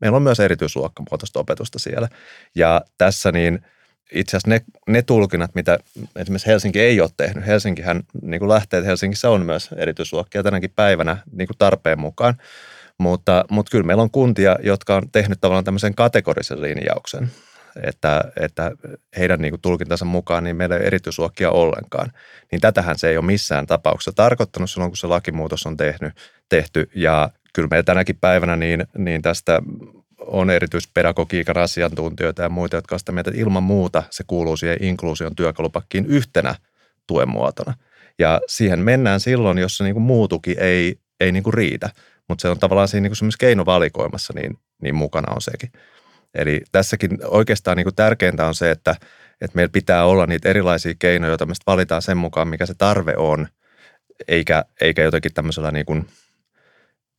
meillä 0.00 0.16
on 0.16 0.22
myös 0.22 0.40
erityisluokkamuotoista 0.40 1.40
opetusta 1.40 1.78
siellä. 1.78 2.08
Ja 2.54 2.80
tässä 2.98 3.32
niin– 3.32 3.58
itse 4.12 4.36
asiassa 4.36 4.50
ne, 4.50 4.60
ne 4.88 5.02
tulkinnat, 5.02 5.54
mitä 5.54 5.78
esimerkiksi 6.16 6.46
Helsinki 6.46 6.80
ei 6.80 7.00
ole 7.00 7.10
tehnyt. 7.16 7.46
Helsinkihän 7.46 8.02
niin 8.22 8.38
kuin 8.38 8.48
lähtee, 8.48 8.78
että 8.78 8.88
Helsingissä 8.88 9.30
on 9.30 9.46
myös 9.46 9.70
erityisluokkia 9.76 10.42
tänäkin 10.42 10.72
päivänä 10.76 11.16
niin 11.32 11.46
kuin 11.46 11.58
tarpeen 11.58 12.00
mukaan. 12.00 12.34
Mutta, 12.98 13.44
mutta 13.50 13.70
kyllä 13.70 13.86
meillä 13.86 14.02
on 14.02 14.10
kuntia, 14.10 14.56
jotka 14.62 14.96
on 14.96 15.10
tehnyt 15.12 15.40
tavallaan 15.40 15.64
tämmöisen 15.64 15.94
kategorisen 15.94 16.62
linjauksen, 16.62 17.30
että, 17.82 18.24
että 18.40 18.72
heidän 19.18 19.40
niin 19.40 19.52
kuin 19.52 19.60
tulkintansa 19.60 20.04
mukaan 20.04 20.44
niin 20.44 20.56
meillä 20.56 20.74
ei 20.74 20.78
ole 20.78 20.86
erityisluokkia 20.86 21.50
ollenkaan. 21.50 22.12
Niin 22.52 22.60
tätähän 22.60 22.98
se 22.98 23.08
ei 23.08 23.16
ole 23.16 23.26
missään 23.26 23.66
tapauksessa 23.66 24.12
tarkoittanut 24.12 24.70
silloin, 24.70 24.90
kun 24.90 24.96
se 24.96 25.06
lakimuutos 25.06 25.66
on 25.66 25.76
tehnyt, 25.76 26.12
tehty. 26.48 26.90
Ja 26.94 27.30
kyllä 27.52 27.68
meillä 27.70 27.84
tänäkin 27.84 28.18
päivänä 28.20 28.56
niin, 28.56 28.86
niin 28.98 29.22
tästä 29.22 29.60
on 30.26 30.50
erityispedagogiikan 30.50 31.58
asiantuntijoita 31.58 32.42
ja 32.42 32.48
muita, 32.48 32.76
jotka 32.76 32.98
sitä 32.98 33.12
mieltä, 33.12 33.30
että 33.30 33.40
ilman 33.40 33.62
muuta 33.62 34.02
se 34.10 34.24
kuuluu 34.26 34.56
siihen 34.56 34.84
inkluusion 34.84 35.34
työkalupakkiin 35.34 36.06
yhtenä 36.06 36.54
tuen 37.06 37.28
muotona. 37.28 37.74
Ja 38.18 38.40
siihen 38.46 38.78
mennään 38.78 39.20
silloin, 39.20 39.58
jos 39.58 39.76
se 39.76 39.84
niin 39.84 39.94
kuin 39.94 40.02
muu 40.02 40.28
tuki 40.28 40.56
ei, 40.58 40.96
ei 41.20 41.32
niin 41.32 41.42
kuin 41.42 41.54
riitä, 41.54 41.90
mutta 42.28 42.42
se 42.42 42.48
on 42.48 42.58
tavallaan 42.58 42.88
siinä 42.88 43.08
niin 43.08 43.16
kuin 43.20 43.30
keinovalikoimassa, 43.38 44.32
niin, 44.36 44.58
niin 44.82 44.94
mukana 44.94 45.34
on 45.34 45.42
sekin. 45.42 45.72
Eli 46.34 46.62
tässäkin 46.72 47.18
oikeastaan 47.24 47.76
niin 47.76 47.84
kuin 47.84 47.94
tärkeintä 47.94 48.46
on 48.46 48.54
se, 48.54 48.70
että, 48.70 48.96
että 49.40 49.54
meillä 49.56 49.72
pitää 49.72 50.04
olla 50.04 50.26
niitä 50.26 50.48
erilaisia 50.48 50.94
keinoja, 50.98 51.30
joita 51.30 51.46
me 51.46 51.54
valitaan 51.66 52.02
sen 52.02 52.16
mukaan, 52.16 52.48
mikä 52.48 52.66
se 52.66 52.74
tarve 52.74 53.14
on, 53.16 53.48
eikä, 54.28 54.64
eikä 54.80 55.02
jotenkin 55.02 55.34
tämmöisellä 55.34 55.70
niin 55.70 55.86
kuin– 55.86 56.06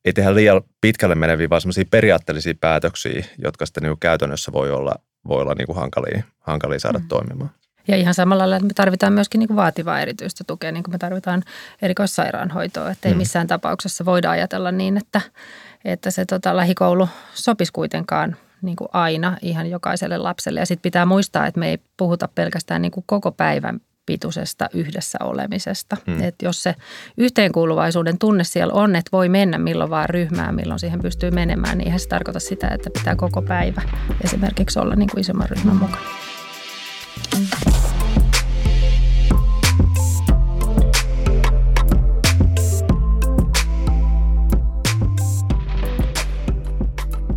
ei 0.06 0.14
tehdä 0.14 0.36
liian 0.36 0.62
pitkälle 0.82 1.16
meneviä, 1.16 1.50
vaan 1.50 1.62
sellaisia 1.62 1.86
periaatteellisia 1.92 2.54
päätöksiä, 2.62 3.26
jotka 3.38 3.66
sitten 3.66 3.84
niin 3.84 4.00
käytännössä 4.00 4.52
voi 4.52 4.72
olla, 4.72 4.96
voi 5.28 5.42
olla 5.42 5.54
niin 5.54 5.66
kuin 5.66 5.76
hankalia, 5.76 6.24
hankalia 6.40 6.80
saada 6.80 7.00
mm. 7.00 7.08
toimimaan. 7.08 7.50
Ja 7.88 7.98
ihan 7.98 8.14
samalla 8.14 8.42
lailla, 8.42 8.56
että 8.56 8.68
me 8.68 8.74
tarvitaan 8.74 9.14
myöskin 9.14 9.40
niin 9.40 9.48
kuin 9.48 9.58
vaativaa 9.58 10.00
erityistä 10.00 10.44
tukea, 10.48 10.72
niin 10.72 10.84
kuin 10.84 10.94
me 10.94 10.98
tarvitaan 10.98 11.44
erikoissairaanhoitoa. 11.82 12.92
Että 12.92 13.08
ei 13.08 13.14
mm. 13.14 13.18
missään 13.18 13.48
tapauksessa 13.48 14.06
voida 14.06 14.32
ajatella 14.32 14.72
niin, 14.72 14.98
että, 14.98 15.22
että 15.86 16.12
se 16.12 16.26
tota, 16.26 16.58
lähikoulu 16.58 17.10
sopisi 17.34 17.72
kuitenkaan 17.74 18.36
niin 18.62 18.76
kuin 18.76 18.88
aina 18.94 19.38
ihan 19.42 19.70
jokaiselle 19.70 20.18
lapselle. 20.18 20.60
Ja 20.60 20.66
sitten 20.66 20.82
pitää 20.82 21.06
muistaa, 21.06 21.48
että 21.48 21.60
me 21.60 21.70
ei 21.70 21.78
puhuta 21.98 22.30
pelkästään 22.36 22.82
niin 22.82 22.92
kuin 22.92 23.04
koko 23.08 23.32
päivän 23.32 23.82
pituisesta 24.06 24.70
yhdessä 24.74 25.18
olemisesta. 25.24 25.98
Hmm. 26.06 26.24
Että 26.24 26.46
jos 26.46 26.64
se 26.64 26.76
yhteenkuuluvaisuuden 27.18 28.18
tunne 28.18 28.44
siellä 28.44 28.74
on, 28.74 28.96
että 28.96 29.10
voi 29.12 29.30
mennä 29.30 29.58
milloin 29.58 29.90
vaan 29.90 30.10
ryhmään, 30.10 30.56
milloin 30.56 30.80
siihen 30.80 31.02
pystyy 31.02 31.32
menemään, 31.32 31.78
niin 31.78 31.86
eihän 31.86 32.00
se 32.00 32.08
tarkoita 32.08 32.40
sitä, 32.40 32.68
että 32.68 32.90
pitää 32.90 33.16
koko 33.16 33.42
päivä 33.42 33.82
esimerkiksi 34.24 34.80
olla 34.80 34.96
niin 34.96 35.10
kuin 35.10 35.22
isomman 35.22 35.50
ryhmän 35.50 35.76
mukana. 35.76 36.06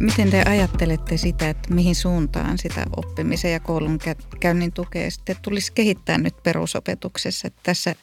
Miten 0.00 0.30
te 0.30 0.42
ajattelette 0.46 1.16
sitä, 1.16 1.48
että 1.48 1.74
mihin 1.74 1.94
suuntaan 1.94 2.58
sitä 2.58 2.86
oppimisen 2.96 3.52
ja 3.52 3.60
koulun 3.60 3.98
käynnin 4.40 4.72
tukea 4.72 5.10
sitten 5.10 5.36
tulisi 5.42 5.72
kehittää 5.72 6.18
nyt 6.18 6.42
perusopetuksessa? 6.42 7.46
Että 7.46 7.60
tässä 7.62 7.94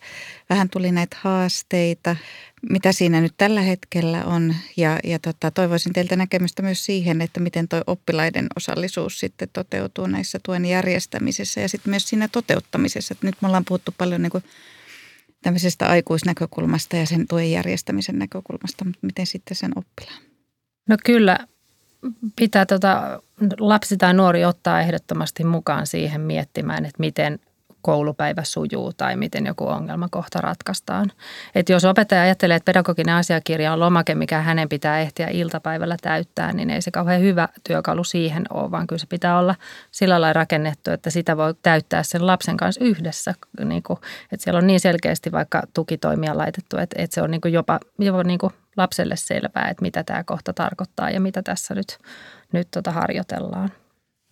vähän 0.50 0.70
tuli 0.70 0.92
näitä 0.92 1.18
haasteita, 1.22 2.16
mitä 2.70 2.92
siinä 2.92 3.22
nyt 3.22 3.34
tällä 3.38 3.62
hetkellä 3.62 4.26
on 4.26 4.56
ja, 4.78 5.00
ja 5.04 5.20
tota, 5.20 5.52
toivoisin 5.52 5.94
teiltä 5.94 6.16
näkemystä 6.16 6.62
myös 6.62 6.86
siihen, 6.86 7.22
että 7.22 7.40
miten 7.40 7.68
tuo 7.68 7.82
oppilaiden 7.88 8.48
osallisuus 8.56 9.20
sitten 9.20 9.50
toteutuu 9.54 10.08
näissä 10.08 10.40
tuen 10.44 10.66
järjestämisessä 10.66 11.62
ja 11.62 11.70
sitten 11.70 11.90
myös 11.90 12.10
siinä 12.10 12.28
toteuttamisessa. 12.28 13.14
Että 13.14 13.28
nyt 13.28 13.36
me 13.42 13.48
ollaan 13.48 13.66
puhuttu 13.66 13.94
paljon 13.98 14.22
niin 14.22 14.32
kuin 14.32 14.44
tämmöisestä 15.42 15.90
aikuisnäkökulmasta 15.90 16.96
ja 16.96 17.06
sen 17.06 17.28
tuen 17.28 17.52
järjestämisen 17.52 18.20
näkökulmasta, 18.20 18.86
mutta 18.86 19.00
miten 19.02 19.26
sitten 19.26 19.56
sen 19.56 19.72
oppilaan? 19.76 20.22
No 20.90 20.98
kyllä 21.06 21.48
pitää 22.36 22.66
tota, 22.66 23.22
lapsi 23.60 23.98
tai 23.98 24.14
nuori 24.14 24.46
ottaa 24.46 24.82
ehdottomasti 24.82 25.44
mukaan 25.44 25.88
siihen 25.88 26.22
miettimään, 26.22 26.86
että 26.86 27.00
miten 27.00 27.40
koulupäivä 27.86 28.44
sujuu 28.44 28.94
tai 28.94 29.16
miten 29.16 29.46
joku 29.46 29.68
ongelmakohta 29.68 30.42
ratkaistaan. 30.42 31.12
Et 31.56 31.70
jos 31.70 31.86
opettaja 31.86 32.22
ajattelee, 32.22 32.56
että 32.56 32.66
pedagoginen 32.66 33.16
asiakirja 33.16 33.74
on 33.74 33.80
lomake, 33.80 34.16
mikä 34.16 34.42
hänen 34.42 34.70
pitää 34.70 35.00
ehtiä 35.00 35.28
iltapäivällä 35.28 35.98
täyttää, 36.02 36.54
niin 36.54 36.70
ei 36.70 36.82
se 36.82 36.92
kauhean 36.92 37.22
hyvä 37.22 37.50
työkalu 37.64 38.04
siihen 38.04 38.44
ole, 38.50 38.72
vaan 38.72 38.88
kyllä 38.88 39.00
se 39.00 39.08
pitää 39.08 39.40
olla 39.40 39.56
sillä 39.92 40.22
lailla 40.22 40.34
rakennettu, 40.34 40.92
että 40.92 41.10
sitä 41.10 41.38
voi 41.38 41.54
täyttää 41.62 42.04
sen 42.04 42.28
lapsen 42.28 42.58
kanssa 42.58 42.84
yhdessä. 42.84 43.34
Niin 43.66 43.84
kuin, 43.84 44.00
että 44.32 44.44
siellä 44.44 44.58
on 44.58 44.68
niin 44.68 44.80
selkeästi 44.80 45.32
vaikka 45.32 45.64
tukitoimia 45.74 46.38
laitettu, 46.38 46.78
että, 46.78 47.02
että 47.02 47.16
se 47.16 47.22
on 47.22 47.32
niin 47.32 47.42
kuin 47.42 47.54
jopa, 47.54 47.80
jopa 48.00 48.24
niin 48.24 48.40
kuin 48.40 48.54
lapselle 48.78 49.16
selvää, 49.16 49.68
että 49.70 49.82
mitä 49.82 50.04
tämä 50.04 50.24
kohta 50.24 50.54
tarkoittaa 50.54 51.10
ja 51.10 51.20
mitä 51.20 51.42
tässä 51.44 51.76
nyt, 51.76 51.98
nyt 52.52 52.68
tota 52.72 52.92
harjoitellaan. 52.92 53.70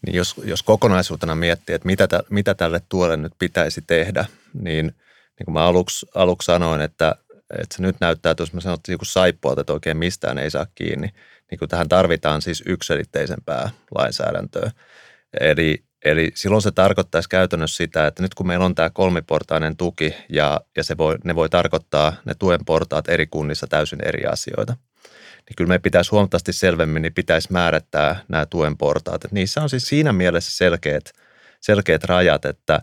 Niin 0.05 0.15
jos, 0.15 0.35
jos 0.45 0.63
kokonaisuutena 0.63 1.35
miettii, 1.35 1.75
että 1.75 1.85
mitä, 1.85 2.07
tä, 2.07 2.23
mitä 2.29 2.53
tälle 2.53 2.81
tuolle 2.89 3.17
nyt 3.17 3.33
pitäisi 3.39 3.81
tehdä, 3.87 4.25
niin 4.53 4.95
niin 5.39 5.45
kuin 5.45 5.53
mä 5.53 5.65
aluksi, 5.65 6.05
aluksi 6.15 6.45
sanoin, 6.45 6.81
että, 6.81 7.15
että 7.59 7.75
se 7.75 7.81
nyt 7.81 7.95
näyttää, 7.99 8.31
että 8.31 8.41
jos 8.41 8.53
mä 8.53 8.61
sanon, 8.61 8.77
että 8.79 9.05
saippualta, 9.05 9.61
että 9.61 9.73
oikein 9.73 9.97
mistään 9.97 10.37
ei 10.37 10.51
saa 10.51 10.65
kiinni, 10.75 11.09
niin 11.51 11.59
kuin 11.59 11.69
tähän 11.69 11.89
tarvitaan 11.89 12.41
siis 12.41 12.63
yksilitteisempää 12.65 13.69
lainsäädäntöä. 13.95 14.71
Eli, 15.39 15.83
Eli 16.03 16.31
silloin 16.35 16.61
se 16.61 16.71
tarkoittaisi 16.71 17.29
käytännössä 17.29 17.77
sitä, 17.77 18.07
että 18.07 18.23
nyt 18.23 18.33
kun 18.33 18.47
meillä 18.47 18.65
on 18.65 18.75
tämä 18.75 18.89
kolmiportainen 18.89 19.77
tuki 19.77 20.15
ja, 20.29 20.61
ja 20.77 20.83
se 20.83 20.97
voi, 20.97 21.17
ne 21.23 21.35
voi 21.35 21.49
tarkoittaa 21.49 22.13
ne 22.25 22.33
tuen 22.39 22.65
portaat 22.65 23.09
eri 23.09 23.27
kunnissa 23.27 23.67
täysin 23.67 23.99
eri 24.05 24.25
asioita, 24.25 24.73
niin 25.49 25.55
kyllä 25.57 25.67
me 25.67 25.79
pitäisi 25.79 26.11
huomattavasti 26.11 26.53
selvemmin, 26.53 27.01
niin 27.01 27.13
pitäisi 27.13 27.51
määrittää 27.51 28.21
nämä 28.27 28.45
tuen 28.45 28.77
portaat. 28.77 29.25
Että 29.25 29.35
niissä 29.35 29.61
on 29.61 29.69
siis 29.69 29.83
siinä 29.83 30.13
mielessä 30.13 30.51
selkeät, 30.51 31.11
selkeät 31.61 32.03
rajat, 32.03 32.45
että, 32.45 32.81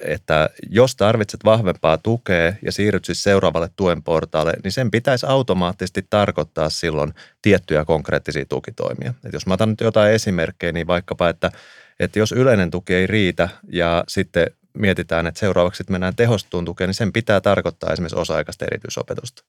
että 0.00 0.50
jos 0.70 0.96
tarvitset 0.96 1.40
vahvempaa 1.44 1.98
tukea 1.98 2.52
ja 2.62 2.72
siirryt 2.72 3.04
siis 3.04 3.22
seuraavalle 3.22 3.70
tuen 3.76 4.02
portaalle, 4.02 4.52
niin 4.64 4.72
sen 4.72 4.90
pitäisi 4.90 5.26
automaattisesti 5.26 6.06
tarkoittaa 6.10 6.70
silloin 6.70 7.14
tiettyjä 7.42 7.84
konkreettisia 7.84 8.44
tukitoimia. 8.48 9.14
Et 9.24 9.32
jos 9.32 9.46
mä 9.46 9.54
otan 9.54 9.68
nyt 9.68 9.80
jotain 9.80 10.12
esimerkkejä, 10.12 10.72
niin 10.72 10.86
vaikkapa, 10.86 11.28
että 11.28 11.50
että 12.00 12.18
jos 12.18 12.32
yleinen 12.32 12.70
tuki 12.70 12.94
ei 12.94 13.06
riitä 13.06 13.48
ja 13.72 14.04
sitten 14.08 14.46
mietitään, 14.74 15.26
että 15.26 15.40
seuraavaksi 15.40 15.84
mennään 15.90 16.16
tehostuun 16.16 16.64
tukeen, 16.64 16.88
niin 16.88 16.94
sen 16.94 17.12
pitää 17.12 17.40
tarkoittaa 17.40 17.92
esimerkiksi 17.92 18.18
osa-aikaista 18.18 18.64
erityisopetusta. 18.64 19.44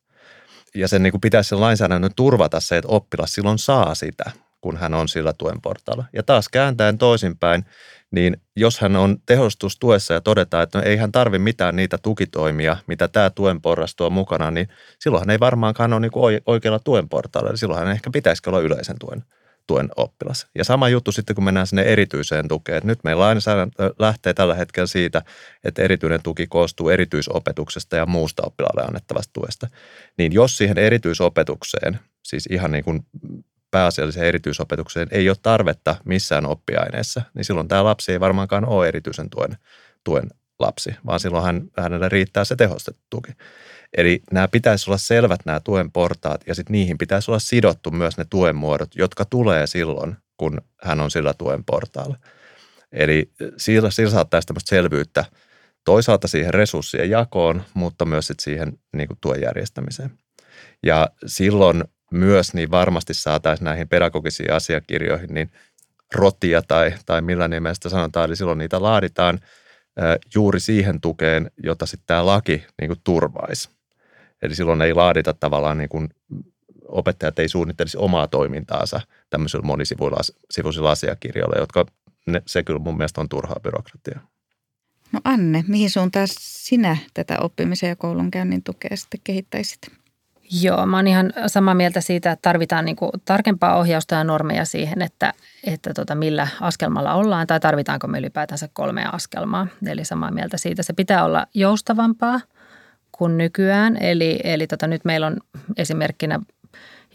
Ja 0.75 0.88
sen 0.88 1.03
niin 1.03 1.12
kuin 1.12 1.22
pitäisi 1.22 1.50
sen 1.50 1.62
lainsäädännön 1.62 2.12
turvata 2.15 2.60
se, 2.60 2.77
että 2.77 2.88
oppilas 2.88 3.34
silloin 3.34 3.60
saa 3.60 3.96
sitä, 3.96 4.32
kun 4.62 4.77
hän 4.77 4.94
on 4.94 5.10
sillä 5.10 5.34
tuen 5.34 5.62
portaalla. 5.62 6.06
Ja 6.13 6.24
taas 6.24 6.50
kääntäen 6.50 6.98
toisinpäin, 6.98 7.65
niin 8.12 8.38
jos 8.56 8.79
hän 8.79 8.96
on 8.96 9.18
tehostustuessa 9.25 10.13
ja 10.13 10.22
todetaan, 10.22 10.63
että 10.63 10.77
no 10.77 10.86
ei 10.86 10.98
hän 10.98 11.12
tarvi 11.12 11.39
mitään 11.39 11.75
niitä 11.75 11.98
tukitoimia, 11.98 12.77
mitä 12.88 13.08
tämä 13.08 13.29
tuen 13.29 13.62
porras 13.62 13.96
tuo 13.96 14.10
mukana, 14.10 14.51
niin 14.51 14.68
silloin 15.00 15.22
hän 15.22 15.29
ei 15.29 15.39
varmaankaan 15.39 15.94
ole 15.94 16.00
niin 16.00 16.12
kuin 16.12 16.41
oikealla 16.46 16.79
tuen 16.79 17.10
portaalla. 17.10 17.50
Eli 17.50 17.58
silloin 17.58 17.79
hän 17.79 17.91
ehkä 17.91 18.10
pitäisi 18.13 18.41
olla 18.48 18.60
yleisen 18.60 19.00
tuen 19.00 19.24
tuen 19.70 19.90
oppilas. 19.96 20.48
Ja 20.56 20.64
sama 20.64 20.90
juttu 20.90 21.12
sitten, 21.12 21.36
kun 21.36 21.44
mennään 21.44 21.68
sinne 21.68 21.82
erityiseen 21.82 22.48
tukeen. 22.48 22.82
Nyt 22.86 23.00
meillä 23.04 23.24
lainsäädäntö 23.24 23.94
lähtee 24.00 24.34
tällä 24.34 24.56
hetkellä 24.56 24.88
siitä, 24.88 25.22
että 25.64 25.82
erityinen 25.82 26.22
tuki 26.22 26.48
koostuu 26.48 26.90
erityisopetuksesta 26.90 27.96
ja 27.96 28.06
muusta 28.06 28.44
oppilaalle 28.46 28.84
annettavasta 28.88 29.34
tuesta. 29.34 29.68
Niin 30.18 30.34
jos 30.34 30.58
siihen 30.58 30.78
erityisopetukseen, 30.78 32.00
siis 32.24 32.46
ihan 32.52 32.72
niin 32.72 32.84
kuin 32.84 33.06
pääasialliseen 33.72 34.28
erityisopetukseen 34.28 35.08
ei 35.12 35.30
ole 35.30 35.38
tarvetta 35.42 35.96
missään 36.06 36.46
oppiaineessa, 36.46 37.22
niin 37.34 37.46
silloin 37.46 37.68
tämä 37.68 37.84
lapsi 37.84 38.12
ei 38.12 38.20
varmaankaan 38.20 38.66
ole 38.66 38.88
erityisen 38.88 39.30
tuen, 39.30 39.58
tuen 40.04 40.30
lapsi, 40.60 40.96
vaan 41.06 41.20
silloin 41.20 41.46
hän, 41.46 41.62
hänelle 41.78 42.10
riittää 42.10 42.46
se 42.46 42.56
tehostettu 42.56 43.02
tuki. 43.10 43.32
Eli 43.98 44.22
nämä 44.31 44.48
pitäisi 44.48 44.89
olla 44.89 44.98
selvät 44.98 45.39
nämä 45.46 45.60
tuen 45.60 45.91
portaat 45.91 46.41
ja 46.48 46.55
sitten 46.55 46.72
niihin 46.72 46.98
pitäisi 46.98 47.31
olla 47.31 47.39
sidottu 47.39 47.91
myös 47.91 48.17
ne 48.17 48.25
tuen 48.29 48.55
muodot, 48.55 48.96
jotka 48.96 49.25
tulee 49.25 49.67
silloin, 49.67 50.15
kun 50.38 50.62
hän 50.84 51.00
on 51.00 51.12
sillä 51.12 51.34
tuen 51.34 51.63
portaalla. 51.63 52.17
Eli 52.91 53.31
sillä, 53.58 53.91
sillä 53.91 54.12
saattaisi 54.12 54.46
tämmöistä 54.46 54.69
selvyyttä 54.69 55.25
toisaalta 55.86 56.27
siihen 56.27 56.53
resurssien 56.53 57.10
jakoon, 57.10 57.63
mutta 57.74 58.05
myös 58.05 58.27
sit 58.27 58.39
siihen 58.39 58.79
niin 58.93 59.08
kuin 59.08 59.17
tuen 59.22 59.41
järjestämiseen. 59.41 60.12
Ja 60.84 61.10
silloin 61.25 61.84
myös 62.12 62.53
niin 62.53 62.72
varmasti 62.72 63.13
saataisiin 63.13 63.65
näihin 63.65 63.89
pedagogisiin 63.89 64.53
asiakirjoihin 64.53 65.34
niin 65.34 65.51
rotia 66.15 66.62
tai, 66.62 66.93
tai 67.05 67.22
millä 67.22 67.48
nimestä 67.48 67.89
sanotaan, 67.89 68.25
eli 68.25 68.36
silloin 68.36 68.58
niitä 68.58 68.81
laaditaan 68.81 69.39
juuri 70.36 70.60
siihen 70.60 71.01
tukeen, 71.01 71.51
jota 71.63 71.86
sitten 71.86 72.08
tämä 72.08 72.25
laki 72.25 72.63
niin 72.81 72.89
kuin 72.89 73.01
turvaisi. 73.03 73.79
Eli 74.41 74.55
silloin 74.55 74.81
ei 74.81 74.93
laadita 74.93 75.34
tavallaan 75.34 75.77
niin 75.77 75.89
kuin 75.89 76.10
opettajat 76.88 77.39
ei 77.39 77.50
suunnittelisi 77.50 77.98
omaa 77.98 78.27
toimintaansa 78.27 79.01
tämmöisillä 79.29 79.65
monisivuisilla 79.65 80.91
asiakirjoilla, 80.91 81.60
jotka 81.60 81.86
ne, 82.27 82.41
se 82.46 82.63
kyllä 82.63 82.79
mun 82.79 82.98
mielestä 82.98 83.22
on 83.22 83.29
turhaa 83.29 83.60
byrokratiaa. 83.63 84.27
No 85.12 85.19
Anne, 85.24 85.63
mihin 85.67 85.89
suuntaan 85.89 86.27
sinä 86.39 86.98
tätä 87.13 87.38
oppimisen 87.41 87.89
ja 87.89 87.96
koulunkäynnin 87.96 88.63
tukea 88.63 88.98
sitten 88.98 89.19
kehittäisit? 89.24 89.79
Joo, 90.62 90.86
mä 90.86 90.98
oon 90.98 91.08
ihan 91.08 91.34
samaa 91.48 91.74
mieltä 91.74 92.01
siitä, 92.01 92.31
että 92.31 92.50
tarvitaan 92.50 92.86
niinku 92.86 93.10
tarkempaa 93.25 93.77
ohjausta 93.77 94.15
ja 94.15 94.24
normeja 94.24 94.65
siihen, 94.65 95.01
että, 95.01 95.34
että 95.63 95.93
tota, 95.93 96.15
millä 96.15 96.47
askelmalla 96.62 97.13
ollaan 97.13 97.47
tai 97.47 97.60
tarvitaanko 97.60 98.08
me 98.08 98.19
ylipäätänsä 98.19 98.69
kolmea 98.73 99.10
askelmaa. 99.10 99.67
Eli 99.86 100.06
samaa 100.06 100.32
mieltä 100.32 100.58
siitä. 100.58 100.84
Se 100.84 100.93
pitää 100.93 101.25
olla 101.25 101.45
joustavampaa– 101.54 102.39
kuin 103.19 103.38
nykyään. 103.38 103.97
Eli, 103.97 104.39
eli 104.43 104.67
tota, 104.67 104.88
nyt 104.88 105.05
meillä 105.05 105.27
on 105.27 105.38
esimerkkinä, 105.77 106.39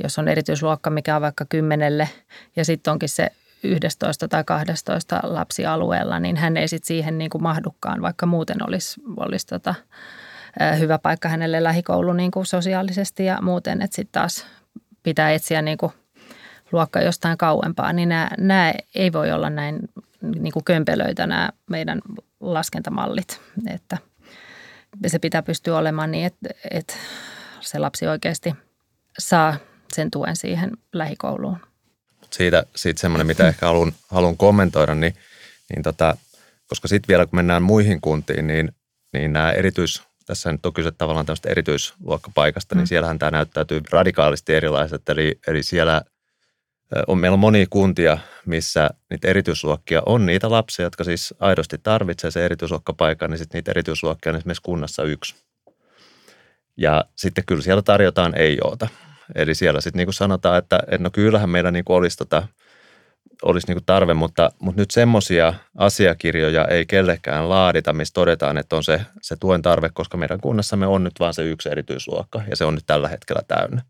jos 0.02 0.18
on 0.18 0.28
erityisluokka, 0.28 0.90
mikä 0.90 1.16
on 1.16 1.22
vaikka 1.22 1.44
kymmenelle 1.48 2.08
ja 2.56 2.64
sitten 2.64 2.92
onkin 2.92 3.08
se 3.08 3.30
11 3.62 4.28
tai 4.28 4.44
12 4.44 5.20
lapsialueella, 5.22 6.20
niin 6.20 6.36
hän 6.36 6.56
ei 6.56 6.68
sitten 6.68 6.86
siihen 6.86 7.18
niin 7.18 7.30
kuin 7.30 7.42
mahdukaan, 7.42 8.02
vaikka 8.02 8.26
muuten 8.26 8.56
olisi, 8.68 9.00
olisi 9.16 9.46
tota, 9.46 9.74
hyvä 10.78 10.98
paikka 10.98 11.28
hänelle 11.28 11.62
lähikoulu 11.62 12.12
niin 12.12 12.30
kuin 12.30 12.46
sosiaalisesti 12.46 13.24
ja 13.24 13.38
muuten, 13.42 13.82
että 13.82 13.96
sitten 13.96 14.12
taas 14.12 14.46
pitää 15.02 15.32
etsiä 15.32 15.62
niin 15.62 15.78
kuin 15.78 15.92
luokka 16.72 17.00
jostain 17.00 17.38
kauempaa, 17.38 17.92
niin 17.92 18.08
nämä, 18.08 18.30
nämä 18.38 18.72
ei 18.94 19.12
voi 19.12 19.32
olla 19.32 19.50
näin 19.50 19.78
niin 20.22 20.52
kuin 20.52 20.64
kömpelöitä 20.64 21.26
nämä 21.26 21.50
meidän 21.70 22.00
laskentamallit, 22.40 23.40
että– 23.66 23.98
se 25.06 25.18
pitää 25.18 25.42
pystyä 25.42 25.78
olemaan 25.78 26.10
niin, 26.10 26.26
että, 26.26 26.48
että 26.70 26.94
se 27.60 27.78
lapsi 27.78 28.06
oikeasti 28.06 28.54
saa 29.18 29.56
sen 29.92 30.10
tuen 30.10 30.36
siihen 30.36 30.70
lähikouluun. 30.92 31.56
Siitä, 32.30 32.64
siitä 32.76 33.00
semmoinen, 33.00 33.26
mitä 33.26 33.48
ehkä 33.48 33.66
haluan, 33.66 33.92
haluan 34.10 34.36
kommentoida, 34.36 34.94
niin, 34.94 35.14
niin 35.74 35.82
tota, 35.82 36.16
koska 36.66 36.88
sitten 36.88 37.08
vielä 37.08 37.26
kun 37.26 37.36
mennään 37.36 37.62
muihin 37.62 38.00
kuntiin, 38.00 38.46
niin, 38.46 38.72
niin 39.12 39.32
nämä 39.32 39.52
erityis, 39.52 40.02
tässä 40.26 40.52
nyt 40.52 40.66
on 40.66 40.72
kyse 40.72 40.90
tavallaan 40.90 41.26
tämmöistä 41.26 41.50
erityisluokkapaikasta, 41.50 42.74
niin 42.74 42.78
mm. 42.78 42.80
niin 42.80 42.88
siellähän 42.88 43.18
tämä 43.18 43.30
näyttäytyy 43.30 43.80
radikaalisti 43.90 44.54
erilaiset. 44.54 45.08
Eli, 45.08 45.38
eli 45.46 45.62
siellä 45.62 46.02
on, 47.06 47.18
meillä 47.18 47.34
on 47.34 47.40
monia 47.40 47.66
kuntia, 47.70 48.18
missä 48.46 48.90
niitä 49.10 49.28
erityisluokkia 49.28 50.02
on 50.06 50.26
niitä 50.26 50.50
lapsia, 50.50 50.86
jotka 50.86 51.04
siis 51.04 51.34
aidosti 51.40 51.78
tarvitsee 51.82 52.30
se 52.30 52.44
erityisluokkapaikan, 52.44 53.30
niin 53.30 53.38
sitten 53.38 53.58
niitä 53.58 53.70
erityisluokkia 53.70 54.32
on 54.32 54.36
esimerkiksi 54.36 54.62
kunnassa 54.62 55.02
yksi. 55.02 55.34
Ja 56.76 57.04
sitten 57.16 57.44
kyllä 57.46 57.62
siellä 57.62 57.82
tarjotaan 57.82 58.34
ei 58.38 58.58
oota. 58.64 58.88
Eli 59.34 59.54
siellä 59.54 59.80
sitten 59.80 59.98
niin 59.98 60.06
kuin 60.06 60.14
sanotaan, 60.14 60.58
että, 60.58 60.78
että 60.86 61.02
no 61.02 61.10
kyllähän 61.10 61.50
meillä 61.50 61.70
niin 61.70 61.84
kuin 61.84 61.96
olisi, 61.96 62.16
tota, 62.16 62.48
olisi 63.42 63.66
niin 63.66 63.76
kuin 63.76 63.84
tarve, 63.86 64.14
mutta, 64.14 64.50
mutta 64.58 64.80
nyt 64.80 64.90
semmoisia 64.90 65.54
asiakirjoja 65.76 66.64
ei 66.64 66.86
kellekään 66.86 67.48
laadita, 67.48 67.92
missä 67.92 68.14
todetaan, 68.14 68.58
että 68.58 68.76
on 68.76 68.84
se, 68.84 69.00
se 69.20 69.36
tuen 69.36 69.62
tarve, 69.62 69.90
koska 69.94 70.16
meidän 70.16 70.40
kunnassamme 70.40 70.86
on 70.86 71.04
nyt 71.04 71.20
vain 71.20 71.34
se 71.34 71.42
yksi 71.42 71.68
erityisluokka 71.68 72.42
ja 72.50 72.56
se 72.56 72.64
on 72.64 72.74
nyt 72.74 72.86
tällä 72.86 73.08
hetkellä 73.08 73.42
täynnä. 73.48 73.82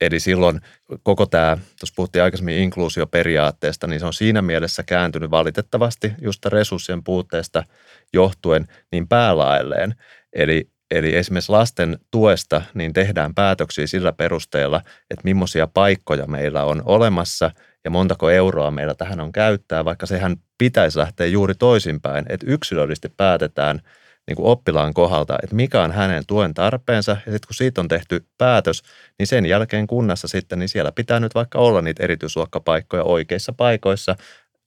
Eli 0.00 0.20
silloin 0.20 0.60
koko 1.02 1.26
tämä, 1.26 1.56
tuossa 1.80 1.94
puhuttiin 1.96 2.22
aikaisemmin 2.22 2.58
inkluusioperiaatteesta, 2.58 3.86
niin 3.86 4.00
se 4.00 4.06
on 4.06 4.12
siinä 4.12 4.42
mielessä 4.42 4.82
kääntynyt 4.82 5.30
valitettavasti 5.30 6.12
just 6.20 6.46
resurssien 6.46 7.04
puutteesta 7.04 7.64
johtuen 8.12 8.64
niin 8.92 9.08
päälaelleen. 9.08 9.94
Eli, 10.32 10.70
eli 10.90 11.16
esimerkiksi 11.16 11.52
lasten 11.52 11.98
tuesta 12.10 12.62
niin 12.74 12.92
tehdään 12.92 13.34
päätöksiä 13.34 13.86
sillä 13.86 14.12
perusteella, 14.12 14.82
että 15.10 15.24
millaisia 15.24 15.66
paikkoja 15.66 16.26
meillä 16.26 16.64
on 16.64 16.82
olemassa 16.84 17.50
ja 17.84 17.90
montako 17.90 18.30
euroa 18.30 18.70
meillä 18.70 18.94
tähän 18.94 19.20
on 19.20 19.32
käyttää, 19.32 19.84
vaikka 19.84 20.06
sehän 20.06 20.36
pitäisi 20.58 20.98
lähteä 20.98 21.26
juuri 21.26 21.54
toisinpäin, 21.54 22.24
että 22.28 22.46
yksilöllisesti 22.48 23.08
päätetään– 23.16 23.80
niin 24.26 24.36
kuin 24.36 24.46
oppilaan 24.46 24.94
kohdalta, 24.94 25.38
että 25.42 25.56
mikä 25.56 25.82
on 25.82 25.92
hänen 25.92 26.24
tuen 26.26 26.54
tarpeensa. 26.54 27.12
Ja 27.12 27.32
sitten 27.32 27.46
kun 27.46 27.54
siitä 27.54 27.80
on 27.80 27.88
tehty 27.88 28.26
päätös, 28.38 28.82
niin 29.18 29.26
sen 29.26 29.46
jälkeen 29.46 29.86
kunnassa 29.86 30.28
sitten, 30.28 30.58
niin 30.58 30.68
siellä 30.68 30.92
pitää 30.92 31.20
nyt 31.20 31.34
vaikka 31.34 31.58
olla 31.58 31.82
niitä 31.82 32.02
erityisluokkapaikkoja 32.02 33.02
oikeissa 33.02 33.52
paikoissa, 33.52 34.16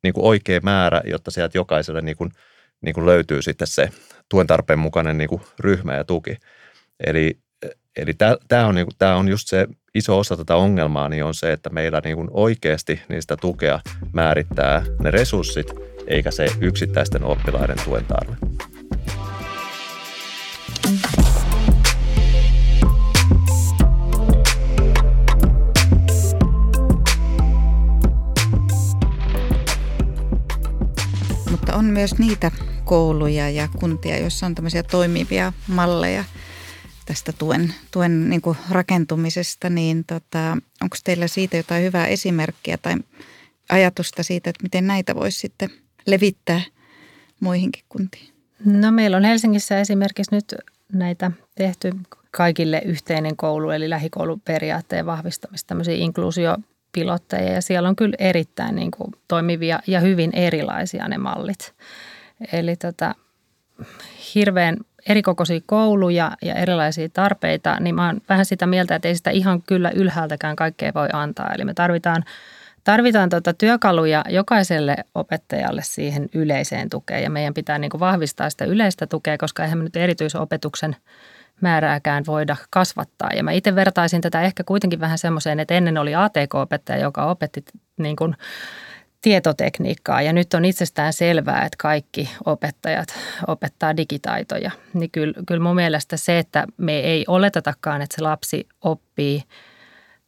niin 0.04 0.14
kuin 0.14 0.26
oikea 0.26 0.60
määrä, 0.64 1.02
jotta 1.06 1.32
sieltä 1.32 1.58
jokaiselle 1.58 2.02
niin 2.02 2.18
kuin, 2.18 2.32
niin 2.82 2.94
kuin 2.94 3.06
löytyy 3.06 3.42
sitten 3.42 3.68
se 3.68 3.90
tuen 4.30 4.48
tarpeen 4.48 4.80
mukainen 4.80 5.18
niin 5.18 5.30
kuin 5.30 5.42
ryhmä 5.60 5.96
ja 5.96 6.04
tuki. 6.04 6.38
Eli, 7.06 7.40
eli 7.96 8.14
tämä 8.48 8.68
on, 8.68 8.76
niin 8.76 8.88
on 9.18 9.28
just 9.28 9.48
se 9.48 9.68
iso 9.96 10.20
osa 10.20 10.38
tätä 10.38 10.56
ongelmaa, 10.56 11.10
niin 11.10 11.24
on 11.24 11.34
se, 11.34 11.52
että 11.52 11.70
meillä 11.70 12.02
niin 12.04 12.16
kuin 12.16 12.28
oikeasti 12.32 13.02
niistä 13.10 13.38
tukea 13.38 13.80
määrittää 14.14 14.84
ne 15.00 15.12
resurssit, 15.12 15.68
eikä 16.08 16.32
se 16.32 16.48
yksittäisten 16.62 17.24
oppilaiden 17.24 17.78
tuen 17.86 18.06
tarve. 18.06 18.36
Myös 31.96 32.20
niitä 32.20 32.52
kouluja 32.86 33.50
ja 33.50 33.68
kuntia, 33.80 34.18
joissa 34.18 34.46
on 34.46 34.56
tämmöisiä 34.56 34.84
toimivia 34.84 35.54
malleja 35.68 36.24
tästä 37.06 37.34
tuen, 37.34 37.74
tuen 37.92 38.30
niin 38.30 38.42
kuin 38.42 38.58
rakentumisesta, 38.70 39.70
niin 39.70 40.04
tota, 40.06 40.58
onko 40.82 40.98
teillä 41.04 41.28
siitä 41.28 41.58
jotain 41.58 41.84
hyvää 41.84 42.08
esimerkkiä 42.08 42.78
tai 42.78 42.96
ajatusta 43.70 44.24
siitä, 44.24 44.50
että 44.50 44.64
miten 44.64 44.88
näitä 44.88 45.16
voisi 45.16 45.40
sitten 45.40 45.70
levittää 46.06 46.62
muihinkin 47.40 47.84
kuntiin? 47.90 48.28
No 48.66 48.92
meillä 48.92 49.18
on 49.18 49.24
Helsingissä 49.24 49.80
esimerkiksi 49.80 50.36
nyt 50.36 50.56
näitä 50.94 51.32
tehty 51.56 51.92
kaikille 52.32 52.82
yhteinen 52.86 53.38
koulu, 53.38 53.70
eli 53.70 53.90
lähikouluperiaatteen 53.90 55.06
vahvistamista, 55.06 55.68
tämmöisiä 55.68 55.96
inkluusiopilotteja, 56.96 57.54
ja 57.54 57.62
siellä 57.62 57.90
on 57.90 57.96
kyllä 57.96 58.16
erittäin 58.20 58.76
niin 58.76 58.92
kuin 58.92 59.12
toimivia 59.28 59.80
ja 59.88 60.00
hyvin 60.00 60.32
erilaisia 60.34 61.08
ne 61.08 61.18
mallit. 61.18 61.74
Eli 62.52 62.76
tota, 62.76 63.16
hirveän 64.36 64.78
erikokoisia 65.10 65.60
kouluja 65.66 66.32
ja 66.42 66.56
erilaisia 66.56 67.10
tarpeita, 67.10 67.78
niin 67.80 67.96
mä 67.96 68.06
oon 68.06 68.22
vähän 68.30 68.46
sitä 68.46 68.68
mieltä, 68.68 68.96
että 68.96 69.08
ei 69.08 69.16
sitä 69.16 69.30
ihan 69.30 69.62
kyllä 69.62 69.92
ylhäältäkään 69.96 70.56
kaikkea 70.56 70.92
voi 70.96 71.08
antaa. 71.14 71.54
Eli 71.54 71.66
me 71.66 71.74
tarvitaan, 71.74 72.24
tarvitaan 72.84 73.30
tuota 73.30 73.54
työkaluja 73.54 74.24
jokaiselle 74.30 74.96
opettajalle 75.16 75.82
siihen 75.84 76.30
yleiseen 76.34 76.90
tukeen 76.90 77.24
ja 77.24 77.30
meidän 77.30 77.54
pitää 77.54 77.78
niin 77.78 77.92
kuin 77.92 78.00
vahvistaa 78.00 78.50
sitä 78.50 78.66
yleistä 78.66 79.08
tukea, 79.08 79.38
koska 79.38 79.64
eihän 79.64 79.78
me 79.78 79.84
nyt 79.84 79.96
erityisopetuksen 79.96 80.96
määrääkään 81.62 82.24
voida 82.28 82.56
kasvattaa. 82.70 83.30
Ja 83.36 83.44
mä 83.44 83.52
itse 83.52 83.76
vertaisin 83.76 84.22
tätä 84.22 84.42
ehkä 84.42 84.64
kuitenkin 84.64 85.00
vähän 85.00 85.18
semmoiseen, 85.18 85.60
että 85.60 85.74
ennen 85.74 85.98
oli 85.98 86.16
ATK-opettaja, 86.16 87.00
joka 87.00 87.26
opetti 87.26 87.66
niin 87.98 88.16
kuin 88.16 88.36
tietotekniikkaa 89.22 90.22
ja 90.22 90.34
nyt 90.34 90.54
on 90.54 90.66
itsestään 90.66 91.14
selvää, 91.14 91.66
että 91.66 91.78
kaikki 91.78 92.30
opettajat 92.46 93.08
opettaa 93.48 93.98
digitaitoja. 93.98 94.72
Niin 94.94 95.12
kyllä, 95.12 95.34
kyllä 95.48 95.64
mun 95.64 95.76
mielestä 95.76 96.18
se, 96.18 96.40
että 96.40 96.66
me 96.78 97.00
ei 97.00 97.26
oletetakaan, 97.28 98.02
että 98.02 98.16
se 98.16 98.22
lapsi 98.22 98.68
oppii 98.82 99.44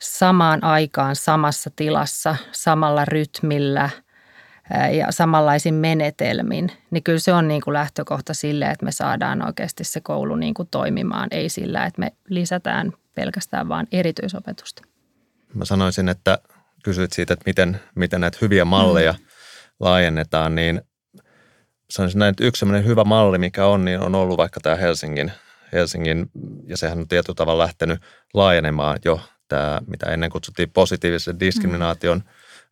samaan 0.01 0.63
aikaan 0.63 1.15
samassa 1.15 1.69
tilassa, 1.75 2.35
samalla 2.51 3.05
rytmillä 3.05 3.89
ja 4.91 5.11
samanlaisin 5.11 5.73
menetelmin, 5.73 6.71
niin 6.91 7.03
kyllä 7.03 7.19
se 7.19 7.33
on 7.33 7.47
niin 7.47 7.61
kuin 7.61 7.73
lähtökohta 7.73 8.33
sille, 8.33 8.65
että 8.65 8.85
me 8.85 8.91
saadaan 8.91 9.45
oikeasti 9.45 9.83
se 9.83 10.01
koulu 10.01 10.35
niin 10.35 10.53
kuin 10.53 10.67
toimimaan, 10.71 11.27
ei 11.31 11.49
sillä, 11.49 11.85
että 11.85 11.99
me 11.99 12.11
lisätään 12.29 12.93
pelkästään 13.15 13.69
vain 13.69 13.87
erityisopetusta. 13.91 14.81
Mä 15.53 15.65
sanoisin, 15.65 16.09
että 16.09 16.39
kysyit 16.83 17.13
siitä, 17.13 17.33
että 17.33 17.43
miten, 17.45 17.79
miten 17.95 18.21
näitä 18.21 18.37
hyviä 18.41 18.65
malleja 18.65 19.11
mm. 19.11 19.25
laajennetaan, 19.79 20.55
niin 20.55 20.81
sanoisin 21.89 22.19
näin, 22.19 22.29
että 22.29 22.43
yksi 22.43 22.59
sellainen 22.59 22.85
hyvä 22.85 23.03
malli, 23.03 23.37
mikä 23.37 23.65
on, 23.65 23.85
niin 23.85 23.99
on 23.99 24.15
ollut 24.15 24.37
vaikka 24.37 24.59
tämä 24.59 24.75
Helsingin, 24.75 25.31
Helsingin 25.73 26.29
ja 26.67 26.77
sehän 26.77 26.99
on 26.99 27.07
tietyllä 27.07 27.35
tavalla 27.35 27.63
lähtenyt 27.63 28.01
laajenemaan 28.33 28.99
jo 29.05 29.21
tämä, 29.47 29.81
mitä 29.87 30.05
ennen 30.11 30.29
kutsuttiin 30.29 30.69
positiivisen 30.69 31.39
diskriminaation 31.39 32.23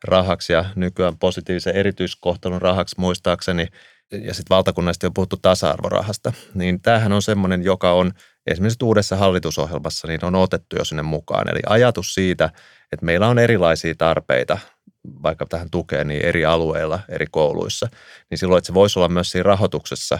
rahaksi 0.08 0.54
ja 0.54 0.66
nykyään 0.76 1.18
positiivisen 1.18 1.76
erityiskohtelun 1.76 2.62
rahaksi 2.62 2.96
muistaakseni, 3.00 3.68
ja 4.12 4.34
sitten 4.34 4.56
valtakunnallisesti 4.56 5.08
on 5.08 5.14
puhuttu 5.14 5.38
tasa-arvorahasta, 5.38 6.34
niin 6.54 6.82
tämähän 6.82 7.12
on 7.12 7.22
semmoinen, 7.22 7.64
joka 7.64 7.92
on 7.92 8.12
esimerkiksi 8.48 8.86
uudessa 8.86 9.16
hallitusohjelmassa, 9.16 10.08
niin 10.08 10.26
on 10.26 10.36
otettu 10.36 10.76
jo 10.76 10.86
sinne 10.86 11.04
mukaan. 11.04 11.50
Eli 11.50 11.60
ajatus 11.66 12.14
siitä, 12.14 12.50
että 12.92 13.06
meillä 13.06 13.28
on 13.28 13.40
erilaisia 13.40 13.96
tarpeita 13.98 14.58
vaikka 15.24 15.46
tähän 15.46 15.70
tukeen 15.72 16.08
niin 16.08 16.26
eri 16.26 16.46
alueilla, 16.46 17.00
eri 17.10 17.26
kouluissa, 17.32 17.88
niin 18.30 18.38
silloin, 18.38 18.58
että 18.58 18.68
se 18.68 18.74
voisi 18.74 19.00
olla 19.00 19.10
myös 19.10 19.32
siinä 19.32 19.44
rahoituksessa, 19.44 20.20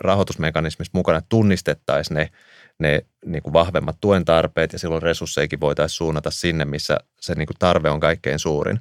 rahoitusmekanismissa 0.00 0.90
mukana, 0.94 1.18
että 1.18 1.28
tunnistettaisiin 1.28 2.14
ne, 2.14 2.30
ne 2.78 3.00
niin 3.24 3.42
kuin 3.42 3.52
vahvemmat 3.52 3.96
tuen 4.00 4.24
tarpeet 4.24 4.72
ja 4.72 4.78
silloin 4.78 5.02
resursseikin 5.02 5.60
voitaisiin 5.60 5.96
suunnata 5.96 6.30
sinne, 6.30 6.64
missä 6.64 6.96
se 7.20 7.34
niin 7.34 7.46
kuin 7.46 7.56
tarve 7.58 7.90
on 7.90 8.00
kaikkein 8.00 8.38
suurin. 8.38 8.80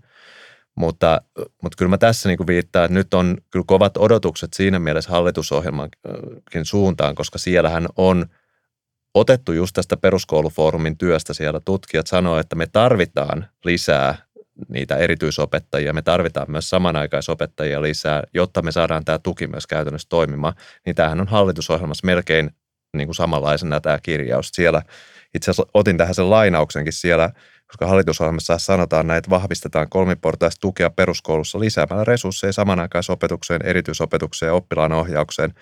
Mutta, 0.76 1.22
mutta 1.64 1.76
kyllä 1.78 1.90
mä 1.90 1.98
tässä 1.98 2.30
niin 2.30 2.38
kuin 2.38 2.48
viittaan, 2.48 2.86
että 2.86 2.98
nyt 2.98 3.14
on 3.14 3.38
kyllä 3.50 3.66
kovat 3.68 3.98
odotukset 3.98 4.54
siinä 4.54 4.80
mielessä 4.80 5.12
hallitusohjelmankin 5.12 6.66
suuntaan, 6.66 7.16
koska 7.16 7.38
siellähän 7.38 7.88
on– 7.96 8.26
otettu 9.14 9.52
just 9.52 9.74
tästä 9.74 9.98
peruskoulufoorumin 9.98 10.98
työstä. 10.98 11.34
Siellä 11.34 11.60
tutkijat 11.60 12.08
sanoo, 12.08 12.40
että 12.40 12.56
me 12.56 12.68
tarvitaan 12.68 13.46
lisää 13.66 14.18
niitä 14.70 14.98
erityisopettajia, 14.98 15.94
me 15.94 16.02
tarvitaan 16.02 16.52
myös 16.52 16.70
samanaikaisopettajia 16.70 17.82
lisää, 17.82 18.24
jotta 18.34 18.62
me 18.62 18.72
saadaan 18.72 19.06
tämä 19.06 19.20
tuki 19.20 19.48
myös 19.48 19.68
käytännössä 19.68 20.10
toimimaan, 20.10 20.54
niin 20.86 20.96
tämähän 20.96 21.22
on 21.22 21.28
hallitusohjelmassa 21.28 22.06
melkein 22.06 22.52
niin 22.98 23.08
kuin 23.08 23.16
samanlaisena 23.16 23.82
tämä 23.82 24.00
kirjaus. 24.04 24.50
Siellä 24.54 24.82
itse 25.36 25.52
asiassa 25.52 25.72
otin 25.74 25.98
tähän 25.98 26.16
sen 26.16 26.30
lainauksenkin 26.30 26.94
siellä, 26.94 27.30
koska 27.68 27.88
hallitusohjelmassa 27.88 28.58
sanotaan 28.58 29.08
näin, 29.08 29.18
että 29.18 29.30
vahvistetaan 29.30 29.90
kolmiportaista 29.90 30.62
tukea 30.62 30.90
peruskoulussa 30.90 31.60
lisäämällä 31.60 32.04
resursseja 32.04 32.54
samanaikaisopetukseen, 32.54 33.66
erityisopetukseen 33.66 34.48
ja 34.48 34.54
oppilaan 34.54 34.92
ohjaukseen, 34.92 35.54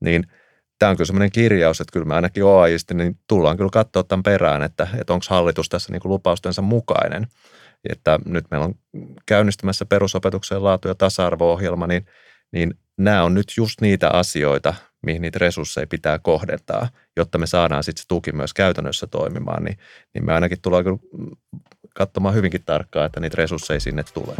niin– 0.00 0.26
tämä 0.80 0.90
on 0.90 0.96
kyllä 0.96 1.06
semmoinen 1.06 1.32
kirjaus, 1.32 1.80
että 1.80 1.92
kyllä 1.92 2.06
me 2.06 2.14
ainakin 2.14 2.44
OAJista 2.44 2.94
niin 2.94 3.18
tullaan 3.28 3.56
kyllä 3.56 3.70
katsoa 3.72 4.02
tämän 4.02 4.22
perään, 4.22 4.62
että, 4.62 4.88
että 4.98 5.12
onko 5.12 5.26
hallitus 5.28 5.68
tässä 5.68 5.92
niin 5.92 6.00
kuin 6.00 6.12
lupaustensa 6.12 6.62
mukainen. 6.62 7.26
Että 7.88 8.18
nyt 8.24 8.44
meillä 8.50 8.66
on 8.66 8.74
käynnistymässä 9.26 9.86
perusopetuksen 9.86 10.64
laatu- 10.64 10.88
ja 10.88 10.94
tasa-arvo-ohjelma, 10.94 11.86
niin, 11.86 12.06
niin 12.52 12.74
nämä 12.98 13.22
on 13.22 13.34
nyt 13.34 13.52
just 13.56 13.80
niitä 13.80 14.08
asioita, 14.08 14.74
mihin 15.02 15.22
niitä 15.22 15.38
resursseja 15.38 15.86
pitää 15.86 16.18
kohdentaa, 16.18 16.88
jotta 17.16 17.38
me 17.38 17.46
saadaan 17.46 17.84
sitten 17.84 18.02
se 18.02 18.08
tuki 18.08 18.32
myös 18.32 18.54
käytännössä 18.54 19.06
toimimaan, 19.06 19.64
niin, 19.64 19.78
niin 20.14 20.26
me 20.26 20.32
ainakin 20.32 20.58
tullaan 20.62 20.84
kyllä 20.84 20.98
katsomaan 21.94 22.34
hyvinkin 22.34 22.62
tarkkaan, 22.66 23.06
että 23.06 23.20
niitä 23.20 23.36
resursseja 23.36 23.80
sinne 23.80 24.04
tulee. 24.14 24.36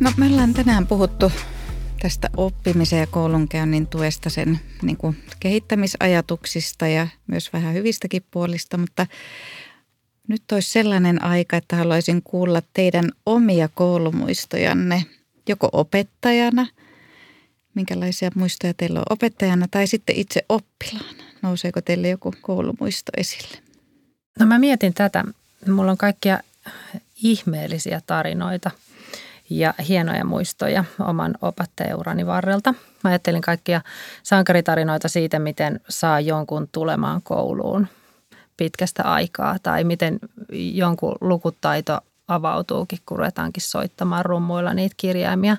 No 0.00 0.12
me 0.16 0.26
ollaan 0.26 0.54
tänään 0.54 0.86
puhuttu 0.86 1.32
tästä 2.02 2.30
oppimisen 2.36 2.98
ja 2.98 3.06
koulunkäynnin 3.06 3.86
tuesta, 3.86 4.30
sen 4.30 4.60
niin 4.82 4.96
kuin 4.96 5.16
kehittämisajatuksista 5.40 6.86
ja 6.86 7.08
myös 7.26 7.52
vähän 7.52 7.74
hyvistäkin 7.74 8.24
puolista, 8.30 8.78
mutta 8.78 9.06
nyt 10.28 10.42
olisi 10.52 10.70
sellainen 10.70 11.24
aika, 11.24 11.56
että 11.56 11.76
haluaisin 11.76 12.22
kuulla 12.22 12.62
teidän 12.74 13.12
omia 13.26 13.68
koulumuistojanne 13.74 15.04
joko 15.48 15.68
opettajana, 15.72 16.66
minkälaisia 17.74 18.30
muistoja 18.34 18.74
teillä 18.74 18.98
on 18.98 19.06
opettajana 19.10 19.66
tai 19.70 19.86
sitten 19.86 20.16
itse 20.16 20.44
oppilaana. 20.48 21.22
Nouseeko 21.42 21.80
teille 21.80 22.08
joku 22.08 22.34
koulumuisto 22.40 23.12
esille? 23.16 23.58
No 24.38 24.46
mä 24.46 24.58
mietin 24.58 24.94
tätä. 24.94 25.24
Mulla 25.68 25.90
on 25.90 25.98
kaikkia 25.98 26.40
ihmeellisiä 27.22 28.00
tarinoita– 28.06 28.70
ja 29.58 29.74
hienoja 29.88 30.24
muistoja 30.24 30.84
oman 31.00 31.34
opettajaurani 31.42 32.26
varrelta. 32.26 32.74
Mä 33.04 33.10
ajattelin 33.10 33.40
kaikkia 33.40 33.80
sankaritarinoita 34.22 35.08
siitä, 35.08 35.38
miten 35.38 35.80
saa 35.88 36.20
jonkun 36.20 36.68
tulemaan 36.72 37.22
kouluun 37.22 37.86
pitkästä 38.56 39.02
aikaa 39.02 39.56
tai 39.62 39.84
miten 39.84 40.18
jonkun 40.52 41.16
lukutaito 41.20 42.00
avautuukin, 42.28 42.98
kun 43.06 43.18
ruvetaankin 43.18 43.62
soittamaan 43.62 44.24
rummuilla 44.24 44.74
niitä 44.74 44.94
kirjaimia. 44.96 45.56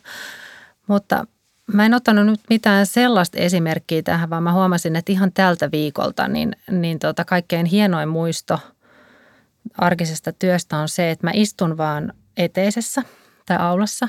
Mutta 0.87 1.27
mä 1.73 1.85
en 1.85 1.93
ottanut 1.93 2.25
nyt 2.25 2.41
mitään 2.49 2.85
sellaista 2.85 3.37
esimerkkiä 3.37 4.01
tähän, 4.01 4.29
vaan 4.29 4.43
mä 4.43 4.53
huomasin, 4.53 4.95
että 4.95 5.11
ihan 5.11 5.31
tältä 5.33 5.71
viikolta 5.71 6.27
niin, 6.27 6.55
niin 6.71 6.99
tota 6.99 7.25
kaikkein 7.25 7.65
hienoin 7.65 8.09
muisto 8.09 8.59
arkisesta 9.77 10.31
työstä 10.31 10.77
on 10.77 10.89
se, 10.89 11.11
että 11.11 11.27
mä 11.27 11.31
istun 11.33 11.77
vaan 11.77 12.13
eteisessä– 12.37 13.03
tai 13.45 13.57
aulassa. 13.59 14.07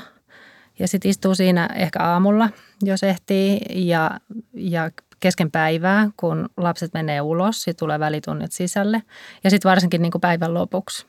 Ja 0.79 0.87
sitten 0.87 1.11
istuu 1.11 1.35
siinä 1.35 1.69
ehkä 1.75 1.99
aamulla, 2.03 2.49
jos 2.81 3.03
ehtii, 3.03 3.61
ja, 3.69 4.19
ja 4.53 4.91
kesken 5.19 5.51
päivää, 5.51 6.09
kun 6.17 6.49
lapset 6.57 6.93
menee 6.93 7.21
ulos 7.21 7.67
ja 7.67 7.73
tulee 7.73 7.99
välitunnit 7.99 8.51
sisälle. 8.51 9.03
Ja 9.43 9.49
sitten 9.49 9.69
varsinkin 9.69 10.01
niin 10.01 10.11
kuin 10.11 10.21
päivän 10.21 10.53
lopuksi. 10.53 11.05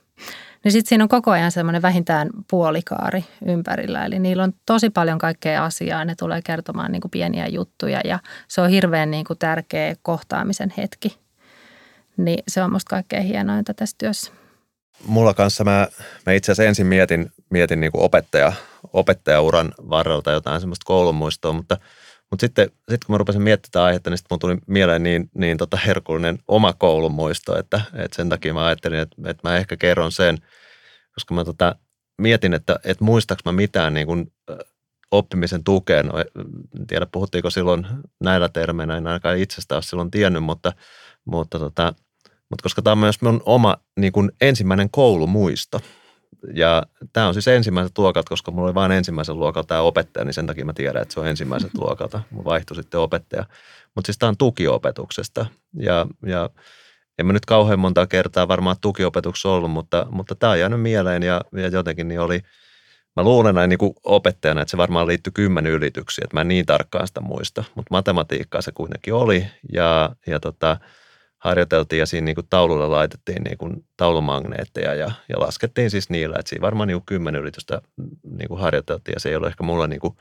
Niin 0.65 0.73
sitten 0.73 0.89
siinä 0.89 1.05
on 1.05 1.09
koko 1.09 1.31
ajan 1.31 1.53
semmoinen 1.53 1.83
vähintään 1.83 2.31
puolikaari 2.51 3.25
ympärillä. 3.47 4.05
Eli 4.05 4.19
niillä 4.19 4.43
on 4.43 4.53
tosi 4.67 4.91
paljon 4.91 5.19
kaikkea 5.19 5.65
asiaa. 5.65 6.05
Ne 6.05 6.15
tulee 6.15 6.41
kertomaan 6.43 6.93
niin 6.93 7.01
kuin 7.01 7.11
pieniä 7.11 7.47
juttuja 7.47 8.01
ja 8.05 8.19
se 8.49 8.61
on 8.61 8.71
hirveän 8.71 9.11
niin 9.11 9.25
kuin 9.25 9.39
tärkeä 9.39 9.95
kohtaamisen 10.03 10.73
hetki. 10.77 11.19
Niin 12.17 12.43
se 12.49 12.63
on 12.63 12.73
musta 12.73 12.91
kaikkein 12.91 13.25
hienointa 13.25 13.75
tässä 13.75 13.97
työssä 13.99 14.33
mulla 15.05 15.35
kanssa 15.35 15.65
mä, 15.65 15.89
mä 16.27 16.33
itse 16.33 16.53
asiassa 16.53 16.69
ensin 16.69 16.87
mietin, 16.87 17.33
mietin 17.51 17.81
niin 17.81 17.93
kuin 17.93 18.03
opettaja, 18.03 18.53
opettajauran 18.93 19.73
varrelta 19.91 20.31
jotain 20.31 20.61
semmoista 20.61 20.85
koulumuistoa, 20.85 21.53
mutta, 21.53 21.77
mutta 22.31 22.47
sitten, 22.47 22.67
sitten 22.67 23.07
kun 23.07 23.15
mä 23.15 23.19
rupesin 23.19 23.43
miettimään 23.43 23.87
aihetta, 23.87 24.11
niin 24.11 24.19
sitten 24.19 24.35
mun 24.35 24.39
tuli 24.39 24.57
mieleen 24.67 25.03
niin, 25.03 25.31
niin 25.35 25.57
tota 25.57 25.77
herkullinen 25.77 26.39
oma 26.49 26.73
koulumuisto, 26.73 27.59
että, 27.59 27.81
että 27.95 28.17
sen 28.17 28.29
takia 28.29 28.55
mä 28.55 28.67
ajattelin, 28.67 28.99
että, 28.99 29.17
että 29.27 29.49
mä 29.49 29.57
ehkä 29.57 29.77
kerron 29.77 30.13
sen, 30.13 30.39
koska 31.15 31.35
mä 31.35 31.45
tota, 31.45 31.75
mietin, 32.19 32.55
että, 32.55 32.79
että 32.85 33.05
muistaaks 33.05 33.43
mä 33.45 33.53
mitään 33.53 33.95
niin 33.95 34.07
kuin 34.07 34.33
oppimisen 35.11 35.65
tukeen. 35.65 36.11
En 36.81 36.87
tiedä, 36.87 37.07
puhuttiinko 37.13 37.51
silloin 37.51 37.87
näillä 38.21 38.49
termeillä, 38.49 38.97
en 38.97 39.07
ainakaan 39.07 39.39
itsestä 39.39 39.75
ole 39.75 39.83
silloin 39.83 40.11
tiennyt, 40.11 40.43
mutta, 40.43 40.73
mutta, 41.25 41.59
tota, 41.59 41.95
mutta 42.51 42.63
koska 42.63 42.83
tämä 42.83 42.93
on 42.93 42.99
myös 42.99 43.23
mun 43.23 43.43
oma 43.47 43.77
niin 43.97 44.13
kuin 44.13 44.33
ensimmäinen 44.41 44.91
koulumuisto. 44.91 45.81
Ja 46.55 46.83
tämä 47.13 47.29
on 47.29 47.35
siis 47.35 47.49
ensimmäiset 47.49 47.99
luokat, 47.99 48.29
koska 48.29 48.51
mulla 48.51 48.67
oli 48.67 48.75
vain 48.75 48.93
ensimmäisen 48.93 49.39
luokalta 49.39 49.67
tämä 49.67 49.81
opettaja, 49.81 50.25
niin 50.25 50.35
sen 50.35 50.47
takia 50.47 50.65
mä 50.65 50.73
tiedän, 50.73 51.03
että 51.03 51.15
se 51.15 51.21
on 51.21 51.27
ensimmäiset 51.27 51.71
luokalta. 51.79 52.21
Mulla 52.31 52.45
vaihtui 52.45 52.77
sitten 52.77 53.01
opettaja. 53.01 53.45
Mutta 53.95 54.07
siis 54.07 54.19
tämä 54.19 54.29
on 54.29 54.37
tukiopetuksesta. 54.37 55.47
Ja, 55.79 56.07
ja 56.27 56.51
en 57.19 57.27
mä 57.27 57.33
nyt 57.33 57.47
kauhean 57.47 57.79
monta 57.79 58.07
kertaa 58.07 58.49
varmaan 58.49 58.77
tukiopetuksessa 58.81 59.49
ollut, 59.49 59.71
mutta, 59.71 60.07
mutta 60.11 60.35
tämä 60.35 60.53
on 60.53 60.61
jäänyt 60.61 60.83
mieleen 60.83 61.23
ja, 61.23 61.41
ja 61.53 61.69
jotenkin 61.69 62.09
niin 62.09 62.21
oli– 62.21 62.41
Mä 63.17 63.23
luulen 63.23 63.55
näin 63.55 63.69
niin 63.69 63.79
kuin 63.79 63.95
opettajana, 64.05 64.61
että 64.61 64.71
se 64.71 64.77
varmaan 64.77 65.07
liittyy 65.07 65.31
kymmenen 65.31 65.73
ylityksiin, 65.73 66.25
että 66.25 66.37
mä 66.37 66.41
en 66.41 66.49
niin 66.49 66.67
tarkkaan 66.67 67.07
sitä 67.07 67.21
muista, 67.21 67.65
mutta 67.75 67.95
matematiikkaa 67.95 68.63
se 68.63 68.73
kuitenkin 68.73 69.15
oli 69.15 69.47
ja, 69.73 70.17
ja 70.27 70.41
tota, 70.41 70.77
harjoiteltiin 71.47 72.01
ja 72.01 72.07
siinä 72.07 72.25
niin 72.25 72.35
kuin 72.35 72.47
taululla 72.51 72.91
laitettiin 72.91 73.43
niin 73.43 73.59
kuin 73.59 73.85
taulumagneetteja 73.97 74.95
ja, 74.95 75.11
ja 75.29 75.41
laskettiin 75.41 75.91
siis 75.91 76.11
niillä, 76.11 76.37
että 76.39 76.49
siinä 76.49 76.63
varmaan 76.63 76.89
niin 76.89 76.99
kuin 76.99 77.07
kymmenen 77.07 77.41
yritystä 77.41 77.83
niin 78.39 78.49
kuin 78.49 78.61
harjoiteltiin 78.61 79.15
ja 79.15 79.21
se 79.21 79.29
ei 79.29 79.37
ole 79.37 79.47
ehkä 79.47 79.65
mulla 79.65 79.87
niin 79.87 80.01
kuin 80.01 80.17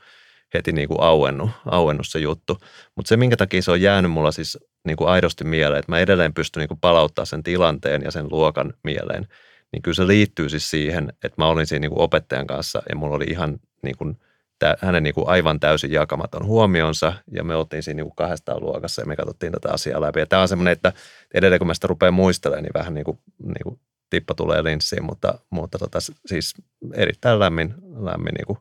heti 0.54 0.72
niin 0.72 0.88
kuin 0.88 1.00
auennut, 1.00 1.50
auennut 1.66 2.06
se 2.08 2.18
juttu. 2.18 2.58
Mutta 2.94 3.08
se, 3.08 3.16
minkä 3.16 3.36
takia 3.36 3.62
se 3.62 3.70
on 3.70 3.80
jäänyt 3.80 4.10
mulla 4.10 4.32
siis 4.32 4.58
niin 4.84 4.96
kuin 4.96 5.08
aidosti 5.08 5.44
mieleen, 5.44 5.78
että 5.78 5.92
mä 5.92 5.98
edelleen 5.98 6.34
pystyn 6.34 6.60
niin 6.60 6.78
palauttaa 6.80 7.24
sen 7.24 7.42
tilanteen 7.42 8.02
ja 8.02 8.10
sen 8.10 8.26
luokan 8.30 8.74
mieleen, 8.84 9.26
niin 9.72 9.82
kyllä 9.82 9.94
se 9.94 10.06
liittyy 10.06 10.48
siis 10.48 10.70
siihen, 10.70 11.12
että 11.24 11.42
mä 11.42 11.46
olin 11.46 11.66
siinä 11.66 11.80
niin 11.80 11.90
kuin 11.90 12.02
opettajan 12.02 12.46
kanssa 12.46 12.82
ja 12.88 12.96
mulla 12.96 13.16
oli 13.16 13.24
ihan 13.24 13.58
niin 13.82 14.18
tä, 14.58 14.76
hänen 14.80 15.02
niin 15.02 15.14
kuin 15.14 15.28
aivan 15.28 15.60
täysin 15.60 15.92
jakamaton 15.92 16.46
huomionsa 16.46 17.12
ja 17.32 17.44
me 17.44 17.54
oltiin 17.54 17.82
siinä 17.82 17.96
niin 17.96 18.06
kuin 18.06 18.16
kahdestaan 18.16 18.62
luokassa 18.62 19.02
ja 19.02 19.06
me 19.06 19.16
katsottiin 19.16 19.52
tätä 19.52 19.72
asiaa 19.72 20.00
läpi. 20.00 20.20
Ja 20.20 20.26
tämä 20.26 20.42
on 20.42 20.48
semmoinen, 20.48 20.72
että 20.72 20.92
edelleen 21.34 21.58
kun 21.58 21.66
mä 21.66 21.74
sitä 21.74 21.86
rupean 21.86 22.14
muistelemaan, 22.14 22.62
niin 22.62 22.74
vähän 22.74 22.94
niin 22.94 23.04
kuin, 23.04 23.18
niin 23.38 23.62
kuin 23.62 23.80
tippa 24.10 24.34
tulee 24.34 24.64
linssiin, 24.64 25.04
mutta, 25.04 25.38
mutta 25.50 25.78
tota, 25.78 25.98
siis 26.26 26.54
erittäin 26.94 27.38
lämmin, 27.38 27.74
lämmin 27.96 28.34
niin 28.34 28.46
kuin 28.46 28.58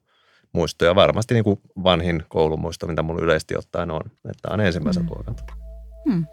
muisto 0.51 0.85
ja 0.85 0.95
varmasti 0.95 1.33
niin 1.33 1.43
kuin 1.43 1.59
vanhin 1.83 2.23
koulumuisto, 2.27 2.87
mitä 2.87 3.01
mulla 3.01 3.21
yleisesti 3.21 3.57
ottaen 3.57 3.91
on, 3.91 4.01
että 4.29 4.49
on 4.51 4.61
ensimmäisen 4.61 5.03
mm. 5.03 5.09
luokan. 5.09 5.35
Hmm. 6.09 6.25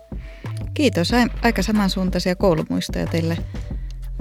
Kiitos. 0.74 1.10
Aika 1.42 1.62
samansuuntaisia 1.62 2.36
koulumuistoja 2.36 3.06
teille 3.06 3.36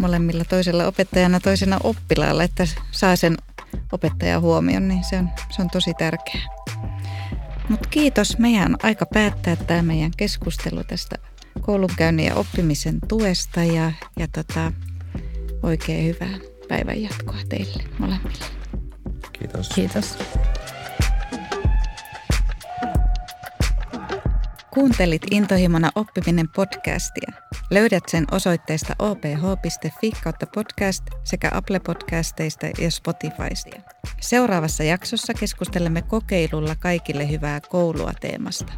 molemmilla 0.02 0.44
toisella 0.46 0.88
opettajana 0.88 1.40
toisena 1.40 1.78
oppilaalla, 1.84 2.44
että 2.44 2.68
saa 2.92 3.16
sen 3.16 3.38
opettajan 3.92 4.42
huomion, 4.42 4.88
niin 4.88 5.04
se 5.04 5.18
on, 5.18 5.30
se 5.50 5.62
on 5.62 5.70
tosi 5.70 5.94
tärkeää. 5.94 6.46
Mutta 7.70 7.90
kiitos. 7.90 8.38
Meidän 8.38 8.68
on 8.68 8.78
aika 8.84 9.06
päättää 9.06 9.56
tämä 9.56 9.82
meidän 9.82 10.12
keskustelu 10.18 10.84
tästä 10.84 11.16
koulunkäynnin 11.62 12.26
ja 12.26 12.36
oppimisen 12.36 13.00
tuesta 13.08 13.64
ja, 13.64 13.92
ja 14.20 14.28
tota, 14.28 14.72
oikein 15.64 16.06
hyvää 16.06 16.38
päivänjatkoa 16.68 17.38
teille 17.50 17.84
molemmille. 18.00 18.46
Kiitos. 19.34 19.70
Kiitos. 19.70 20.18
Kuuntelit 24.74 25.22
Intohimona 25.32 25.92
oppiminen 25.96 26.50
podcastia. 26.56 27.32
Löydät 27.72 28.04
sen 28.08 28.26
osoitteesta 28.32 28.96
oph.fi 29.00 30.12
kautta 30.24 30.46
podcast 30.54 31.04
sekä 31.24 31.52
Apple 31.54 31.80
Podcasteista 31.80 32.66
ja 32.66 32.92
Spotifysta. 32.92 33.94
Seuraavassa 34.22 34.84
jaksossa 34.84 35.34
keskustelemme 35.34 36.02
kokeilulla 36.02 36.76
kaikille 36.76 37.30
hyvää 37.30 37.60
koulua 37.70 38.12
teemasta. 38.22 38.74